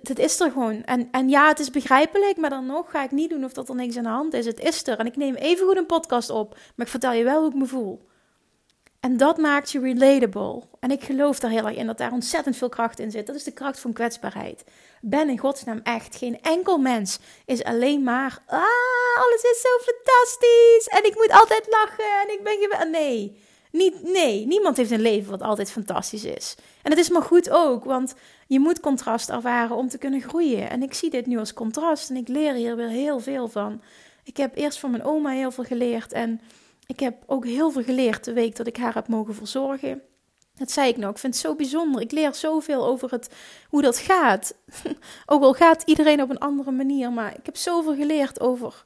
Het, 0.03 0.19
is 0.19 0.41
er 0.41 0.51
gewoon. 0.51 0.85
En, 0.85 1.09
en 1.11 1.29
ja, 1.29 1.49
het 1.49 1.59
is 1.59 1.71
begrijpelijk, 1.71 2.37
maar 2.37 2.51
dan 2.51 2.67
nog 2.67 2.91
ga 2.91 3.05
ik 3.05 3.11
niet 3.11 3.31
doen 3.31 3.45
of 3.45 3.53
dat 3.53 3.69
er 3.69 3.75
niks 3.75 3.97
aan 3.97 4.03
de 4.03 4.09
hand 4.09 4.35
is. 4.35 4.47
Het 4.47 4.61
is 4.61 4.87
er. 4.87 4.99
En 4.99 5.07
ik 5.07 5.17
neem 5.17 5.35
even 5.35 5.67
goed 5.67 5.77
een 5.77 5.87
podcast 5.87 6.31
op, 6.31 6.51
maar 6.51 6.87
ik 6.87 6.93
vertel 6.93 7.13
je 7.13 7.25
wel 7.25 7.41
hoe 7.41 7.51
ik 7.51 7.57
me 7.57 7.67
voel. 7.67 8.11
En 9.03 9.17
dat 9.17 9.37
maakt 9.37 9.71
je 9.71 9.81
relatable. 9.81 10.63
En 10.81 10.91
ik 10.91 11.03
geloof 11.03 11.39
daar 11.39 11.51
heel 11.51 11.67
erg 11.67 11.77
in 11.77 11.87
dat 11.87 11.99
daar 11.99 12.13
ontzettend 12.13 12.57
veel 12.57 12.69
kracht 12.69 12.99
in 12.99 13.11
zit. 13.11 13.27
Dat 13.27 13.37
is 13.37 13.45
de 13.45 13.53
kracht 13.53 13.81
van 13.81 13.93
kwetsbaarheid. 13.93 14.65
Ben 15.01 15.29
in 15.29 15.39
godsnaam 15.39 15.81
echt. 15.83 16.17
Geen 16.17 16.39
enkel 16.43 16.79
mens 16.79 17.19
is 17.47 17.65
alleen 17.65 18.03
maar. 18.03 18.43
Ah, 18.47 18.63
alles 19.17 19.43
is 19.43 19.61
zo 19.61 19.93
fantastisch. 19.93 20.87
En 20.87 21.05
ik 21.05 21.15
moet 21.15 21.31
altijd 21.41 21.67
lachen. 21.71 22.21
En 22.23 22.33
ik 22.33 22.41
ben. 22.43 22.91
Nee. 22.91 23.41
Niet, 23.71 24.03
nee, 24.03 24.47
niemand 24.47 24.77
heeft 24.77 24.91
een 24.91 25.01
leven 25.01 25.31
wat 25.31 25.43
altijd 25.43 25.71
fantastisch 25.71 26.25
is. 26.25 26.55
En 26.83 26.91
dat 26.91 26.99
is 26.99 27.11
maar 27.11 27.23
goed 27.23 27.51
ook, 27.51 27.85
want 27.85 28.15
je 28.47 28.61
moet 28.61 28.81
contrast 28.81 29.31
ervaren 29.31 29.77
om 29.77 29.89
te 29.89 29.99
kunnen 29.99 30.21
groeien. 30.21 30.71
En 30.71 30.83
ik 30.83 30.95
zie 30.95 31.11
dit 31.11 31.27
nu 31.27 31.39
als 31.39 31.55
contrast 31.55 32.11
en 32.11 32.17
ik 32.17 32.29
leer 32.29 32.55
hier 32.55 32.77
weer 32.77 32.89
heel 32.89 33.21
veel 33.21 33.49
van. 33.49 33.83
Ik 34.25 34.37
heb 34.37 34.57
eerst 34.57 34.79
van 34.79 34.91
mijn 34.91 35.05
oma 35.05 35.31
heel 35.31 35.51
veel 35.51 35.65
geleerd 35.65 36.13
en 36.13 36.41
ik 36.87 37.01
heb 37.01 37.23
ook 37.27 37.47
heel 37.47 37.71
veel 37.71 37.83
geleerd 37.83 38.25
de 38.25 38.33
week 38.33 38.57
dat 38.57 38.67
ik 38.67 38.77
haar 38.77 38.95
heb 38.95 39.09
mogen 39.09 39.35
verzorgen. 39.35 40.03
Dat 40.55 40.71
zei 40.71 40.89
ik 40.89 40.97
nog. 40.97 41.11
Ik 41.11 41.19
vind 41.19 41.35
het 41.35 41.43
zo 41.43 41.55
bijzonder. 41.55 42.01
Ik 42.01 42.13
leer 42.13 42.35
zoveel 42.35 42.87
over 42.87 43.11
het, 43.11 43.35
hoe 43.69 43.83
dat 43.83 43.99
gaat. 43.99 44.55
ook 45.27 45.43
al 45.43 45.53
gaat 45.53 45.83
iedereen 45.83 46.23
op 46.23 46.31
een 46.31 46.39
andere 46.39 46.71
manier. 46.71 47.13
Maar 47.13 47.37
ik 47.39 47.47
heb 47.47 47.57
zoveel 47.57 47.95
geleerd 47.95 48.41
over 48.41 48.85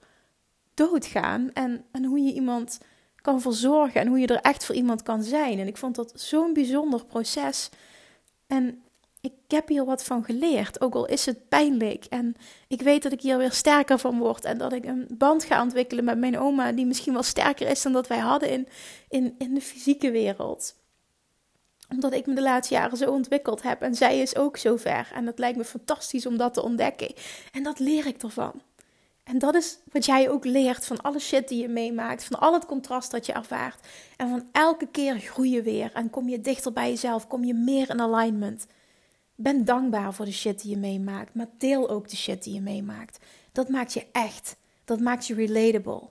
doodgaan. 0.74 1.50
En, 1.52 1.84
en 1.92 2.04
hoe 2.04 2.20
je 2.20 2.32
iemand 2.32 2.78
kan 3.16 3.40
verzorgen. 3.40 4.00
En 4.00 4.06
hoe 4.06 4.18
je 4.18 4.26
er 4.26 4.40
echt 4.40 4.64
voor 4.64 4.74
iemand 4.74 5.02
kan 5.02 5.22
zijn. 5.22 5.58
En 5.58 5.66
ik 5.66 5.76
vond 5.76 5.94
dat 5.94 6.12
zo'n 6.14 6.52
bijzonder 6.52 7.04
proces. 7.04 7.70
En 8.46 8.82
ik 9.26 9.32
heb 9.48 9.68
hier 9.68 9.84
wat 9.84 10.04
van 10.04 10.24
geleerd, 10.24 10.80
ook 10.80 10.94
al 10.94 11.06
is 11.06 11.26
het 11.26 11.48
pijnlijk. 11.48 12.04
En 12.04 12.36
ik 12.68 12.82
weet 12.82 13.02
dat 13.02 13.12
ik 13.12 13.20
hier 13.20 13.38
weer 13.38 13.52
sterker 13.52 13.98
van 13.98 14.18
word 14.18 14.44
en 14.44 14.58
dat 14.58 14.72
ik 14.72 14.84
een 14.84 15.06
band 15.10 15.44
ga 15.44 15.62
ontwikkelen 15.62 16.04
met 16.04 16.18
mijn 16.18 16.38
oma, 16.38 16.72
die 16.72 16.86
misschien 16.86 17.12
wel 17.12 17.22
sterker 17.22 17.68
is 17.68 17.82
dan 17.82 17.92
dat 17.92 18.06
wij 18.06 18.18
hadden 18.18 18.50
in, 18.50 18.68
in, 19.08 19.34
in 19.38 19.54
de 19.54 19.60
fysieke 19.60 20.10
wereld. 20.10 20.74
Omdat 21.88 22.12
ik 22.12 22.26
me 22.26 22.34
de 22.34 22.42
laatste 22.42 22.74
jaren 22.74 22.96
zo 22.96 23.10
ontwikkeld 23.10 23.62
heb 23.62 23.82
en 23.82 23.94
zij 23.94 24.18
is 24.18 24.36
ook 24.36 24.56
zo 24.56 24.76
ver. 24.76 25.10
En 25.14 25.24
dat 25.24 25.38
lijkt 25.38 25.58
me 25.58 25.64
fantastisch 25.64 26.26
om 26.26 26.36
dat 26.36 26.54
te 26.54 26.62
ontdekken. 26.62 27.14
En 27.52 27.62
dat 27.62 27.78
leer 27.78 28.06
ik 28.06 28.22
ervan. 28.22 28.62
En 29.24 29.38
dat 29.38 29.54
is 29.54 29.78
wat 29.92 30.04
jij 30.04 30.30
ook 30.30 30.44
leert 30.44 30.86
van 30.86 31.00
alle 31.00 31.18
shit 31.18 31.48
die 31.48 31.60
je 31.60 31.68
meemaakt, 31.68 32.24
van 32.24 32.38
al 32.38 32.52
het 32.52 32.66
contrast 32.66 33.10
dat 33.10 33.26
je 33.26 33.32
ervaart. 33.32 33.86
En 34.16 34.28
van 34.28 34.48
elke 34.52 34.86
keer 34.86 35.18
groei 35.18 35.50
je 35.50 35.62
weer 35.62 35.90
en 35.94 36.10
kom 36.10 36.28
je 36.28 36.40
dichter 36.40 36.72
bij 36.72 36.88
jezelf, 36.88 37.26
kom 37.26 37.44
je 37.44 37.54
meer 37.54 37.90
in 37.90 38.00
alignment. 38.00 38.66
Ben 39.36 39.64
dankbaar 39.64 40.14
voor 40.14 40.24
de 40.24 40.32
shit 40.32 40.62
die 40.62 40.70
je 40.70 40.76
meemaakt, 40.76 41.34
maar 41.34 41.48
deel 41.58 41.88
ook 41.88 42.08
de 42.08 42.16
shit 42.16 42.42
die 42.42 42.54
je 42.54 42.60
meemaakt. 42.60 43.18
Dat 43.52 43.68
maakt 43.68 43.92
je 43.92 44.06
echt. 44.12 44.56
Dat 44.84 45.00
maakt 45.00 45.26
je 45.26 45.34
relatable. 45.34 46.02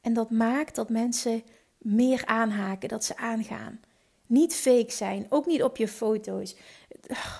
En 0.00 0.12
dat 0.12 0.30
maakt 0.30 0.74
dat 0.74 0.88
mensen 0.88 1.42
meer 1.78 2.26
aanhaken, 2.26 2.88
dat 2.88 3.04
ze 3.04 3.16
aangaan. 3.16 3.80
Niet 4.26 4.54
fake 4.54 4.92
zijn, 4.92 5.26
ook 5.28 5.46
niet 5.46 5.62
op 5.62 5.76
je 5.76 5.88
foto's. 5.88 6.56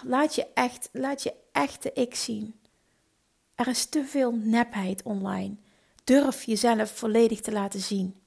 Laat 0.02 0.34
je 0.34 0.46
echt, 0.54 0.88
laat 0.92 1.22
je 1.22 1.34
echte 1.52 1.92
ik 1.92 2.14
zien. 2.14 2.54
Er 3.54 3.68
is 3.68 3.86
te 3.86 4.04
veel 4.04 4.32
nepheid 4.32 5.02
online. 5.02 5.54
Durf 6.04 6.44
jezelf 6.44 6.90
volledig 6.90 7.40
te 7.40 7.52
laten 7.52 7.80
zien. 7.80 8.20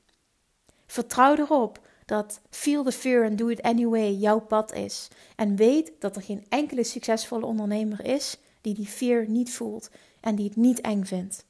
Vertrouw 0.85 1.35
erop 1.35 1.79
dat 2.05 2.41
feel 2.49 2.83
the 2.83 2.91
fear 2.91 3.25
and 3.25 3.37
do 3.37 3.47
it 3.47 3.61
anyway 3.61 4.11
jouw 4.11 4.39
pad 4.39 4.73
is. 4.73 5.07
En 5.35 5.55
weet 5.55 5.91
dat 5.99 6.15
er 6.15 6.21
geen 6.21 6.45
enkele 6.49 6.83
succesvolle 6.83 7.45
ondernemer 7.45 8.05
is 8.05 8.37
die 8.61 8.73
die 8.73 8.87
fear 8.87 9.29
niet 9.29 9.53
voelt 9.53 9.89
en 10.19 10.35
die 10.35 10.45
het 10.45 10.55
niet 10.55 10.81
eng 10.81 11.03
vindt. 11.03 11.45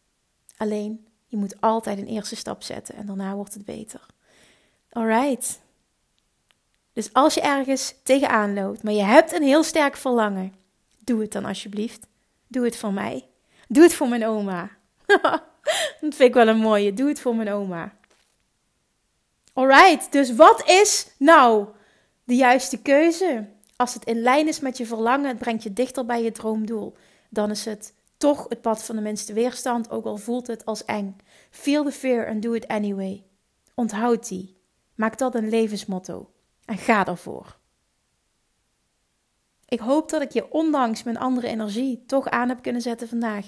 Alleen, 0.58 1.08
je 1.28 1.38
moet 1.38 1.62
altijd 1.62 1.98
een 1.98 2.08
eerste 2.08 2.36
stap 2.36 2.64
zetten 2.64 2.96
en 2.96 3.06
daarna 3.06 3.36
wordt 3.36 3.54
het 3.54 3.66
beter. 3.66 4.06
Alright. 4.90 5.62
Dus 6.94 7.14
als 7.14 7.34
je 7.34 7.42
ergens 7.42 7.96
tegenaan 8.04 8.54
loopt, 8.54 8.84
maar 8.84 8.94
je 8.94 9.04
hebt 9.04 9.34
een 9.34 9.44
heel 9.44 9.64
sterk 9.64 9.98
verlangen, 9.98 10.54
doe 11.00 11.22
het 11.22 11.32
dan 11.32 11.46
alsjeblieft. 11.46 12.08
Doe 12.48 12.66
het 12.66 12.78
voor 12.78 12.94
mij. 12.94 13.28
Doe 13.68 13.84
het 13.84 13.94
voor 13.94 14.08
mijn 14.08 14.26
oma. 14.26 14.70
Dat 16.02 16.16
vind 16.16 16.20
ik 16.20 16.34
wel 16.34 16.48
een 16.48 16.58
mooie. 16.58 16.94
Doe 16.94 17.08
het 17.08 17.20
voor 17.20 17.36
mijn 17.36 17.52
oma. 17.52 17.94
Alright, 19.54 20.12
dus 20.12 20.36
wat 20.36 20.70
is 20.70 21.08
nou 21.18 21.68
de 22.24 22.36
juiste 22.36 22.82
keuze? 22.82 23.50
Als 23.76 23.94
het 23.94 24.06
in 24.06 24.22
lijn 24.22 24.48
is 24.48 24.60
met 24.60 24.78
je 24.78 24.86
verlangen, 24.86 25.28
het 25.28 25.38
brengt 25.38 25.64
je 25.64 25.74
dichter 25.74 26.06
bij 26.06 26.24
je 26.24 26.32
droomdoel, 26.32 26.96
dan 27.30 27.50
is 27.50 27.66
het 27.66 27.94
toch 28.18 28.46
het 28.50 28.62
pad 28.62 28.84
van 28.84 28.96
de 28.96 29.02
minste 29.02 29.34
weerstand, 29.34 29.90
ook 29.90 30.06
al 30.06 30.18
voelt 30.18 30.48
het 30.48 30.66
als 30.66 30.86
eng. 30.86 31.18
Feel 31.50 31.84
the 31.84 31.92
fear 31.92 32.28
and 32.28 32.42
do 32.42 32.54
it 32.54 32.68
anyway. 32.68 33.24
Onthoud 33.76 34.28
die. 34.28 34.58
Maak 34.96 35.18
dat 35.18 35.36
een 35.36 35.50
levensmotto 35.50 36.32
en 36.66 36.78
ga 36.78 37.08
ervoor. 37.08 37.60
Ik 39.68 39.80
hoop 39.80 40.10
dat 40.10 40.22
ik 40.22 40.32
je 40.32 40.52
ondanks 40.52 41.04
mijn 41.04 41.18
andere 41.18 41.48
energie 41.48 42.04
toch 42.06 42.30
aan 42.30 42.50
heb 42.50 42.62
kunnen 42.62 42.82
zetten 42.82 43.08
vandaag. 43.08 43.48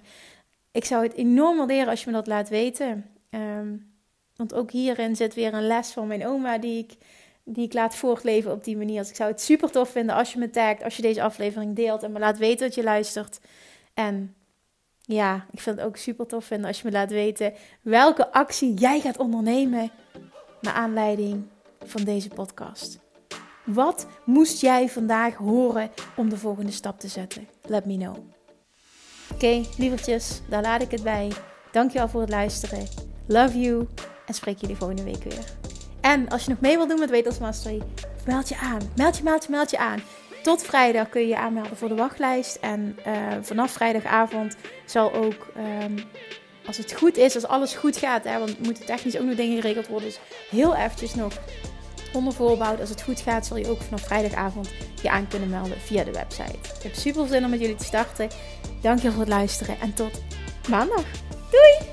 Ik 0.72 0.86
zou 0.86 1.04
het 1.04 1.14
enorm 1.14 1.58
waarderen 1.58 1.88
als 1.88 2.04
je 2.04 2.10
me 2.10 2.16
dat 2.16 2.28
laat 2.28 2.50
weten. 2.50 3.06
Ehm, 3.30 3.78
want 4.36 4.54
ook 4.54 4.72
hierin 4.72 5.16
zit 5.16 5.34
weer 5.34 5.54
een 5.54 5.68
les 5.68 5.92
van 5.92 6.08
mijn 6.08 6.28
oma 6.28 6.58
die 6.58 6.78
ik, 6.78 6.98
die 7.44 7.66
ik 7.66 7.74
laat 7.74 7.96
voortleven 7.96 8.52
op 8.52 8.64
die 8.64 8.78
manier. 8.78 9.00
Dus 9.00 9.10
ik 9.10 9.16
zou 9.16 9.32
het 9.32 9.42
super 9.42 9.72
tof 9.72 9.90
vinden 9.90 10.16
als 10.16 10.34
je 10.34 10.40
me 10.40 10.50
tagt, 10.50 10.84
als 10.84 10.96
je 10.96 11.02
deze 11.02 11.22
aflevering 11.22 11.76
deelt 11.76 12.04
en 12.04 12.12
me 12.12 12.20
laat 12.20 12.38
weten 12.38 12.66
dat 12.66 12.76
je 12.76 12.84
luistert. 12.84 13.40
En 13.94 14.36
ja, 15.02 15.46
ik 15.52 15.60
vind 15.60 15.78
het 15.78 15.86
ook 15.86 15.98
super 15.98 16.26
tof 16.26 16.46
vinden 16.46 16.68
als 16.68 16.82
je 16.82 16.88
me 16.88 16.94
laat 16.94 17.12
weten 17.12 17.54
welke 17.82 18.32
actie 18.32 18.74
jij 18.74 19.00
gaat 19.00 19.18
ondernemen 19.18 19.92
naar 20.62 20.74
aanleiding 20.74 21.44
van 21.84 22.04
deze 22.04 22.30
podcast. 22.30 23.00
Wat 23.66 24.08
moest 24.26 24.62
jij 24.62 24.90
vandaag 24.90 25.36
horen 25.36 25.92
om 26.16 26.30
de 26.30 26.38
volgende 26.38 26.72
stap 26.72 27.00
te 27.00 27.08
zetten? 27.08 27.48
Let 27.62 27.86
me 27.86 27.98
know. 27.98 28.18
Oké, 29.34 29.62
lievertjes, 29.78 30.42
daar 30.50 30.62
laat 30.62 30.82
ik 30.82 30.92
het 30.92 31.04
bij. 31.04 31.32
Dankjewel 31.72 32.10
voor 32.10 32.22
het 32.22 32.30
luisteren. 32.30 32.88
Love 33.28 33.60
you 33.60 33.88
en 34.26 34.34
spreek 34.34 34.58
jullie 34.60 34.76
volgende 34.76 35.04
week 35.04 35.24
weer. 35.24 35.46
En 36.02 36.30
als 36.30 36.44
je 36.44 36.50
nog 36.50 36.60
mee 36.60 36.76
wilt 36.76 36.90
doen 36.90 37.00
met 37.00 37.10
Wetels 37.10 37.38
Mastery, 37.38 37.82
meld 38.26 38.50
je 38.50 38.58
aan. 38.58 38.82
Meld 38.96 39.18
je, 39.18 39.24
meld 39.24 39.44
je, 39.44 39.52
meld 39.52 39.72
je 39.72 39.78
aan. 39.78 40.02
Tot 40.44 40.64
vrijdag 40.64 41.10
kun 41.10 41.22
je 41.22 41.28
je 41.28 41.38
aanmelden 41.38 41.78
voor 41.78 41.88
de 41.88 41.96
wachtlijst. 41.96 42.56
En 42.56 42.98
uh, 43.08 43.14
vanaf 43.42 43.72
vrijdagavond 43.72 44.56
zal 44.86 45.14
ook, 45.14 45.48
um, 45.84 46.04
als 46.66 46.78
het 46.78 46.94
goed 46.94 47.18
is, 47.18 47.36
als 47.36 47.48
alles 47.48 47.74
goed 47.74 47.98
gaat, 47.98 48.24
hè, 48.24 48.40
want 48.40 48.60
moeten 48.60 48.86
technisch 48.86 49.18
ook 49.18 49.26
nog 49.26 49.36
dingen 49.36 49.62
geregeld 49.62 49.88
worden. 49.88 50.08
Dus 50.08 50.20
heel 50.50 50.76
eventjes 50.76 51.16
nog 51.16 51.34
onder 52.14 52.34
voorbouw. 52.34 52.80
Als 52.80 52.90
het 52.90 53.02
goed 53.02 53.20
gaat, 53.20 53.46
zal 53.46 53.58
je 53.58 53.70
ook 53.70 53.82
vanaf 53.82 54.02
vrijdagavond 54.02 54.70
je 55.02 55.10
aan 55.10 55.28
kunnen 55.28 55.50
melden 55.50 55.80
via 55.80 56.04
de 56.04 56.12
website. 56.12 56.58
Ik 56.78 56.84
heb 56.84 56.94
super 56.94 57.28
zin 57.28 57.44
om 57.44 57.50
met 57.50 57.60
jullie 57.60 57.76
te 57.76 57.84
starten. 57.84 58.30
Dankjewel 58.82 59.12
voor 59.12 59.22
het 59.22 59.34
luisteren 59.34 59.80
en 59.80 59.94
tot 59.94 60.22
maandag. 60.70 61.06
Doei! 61.52 61.93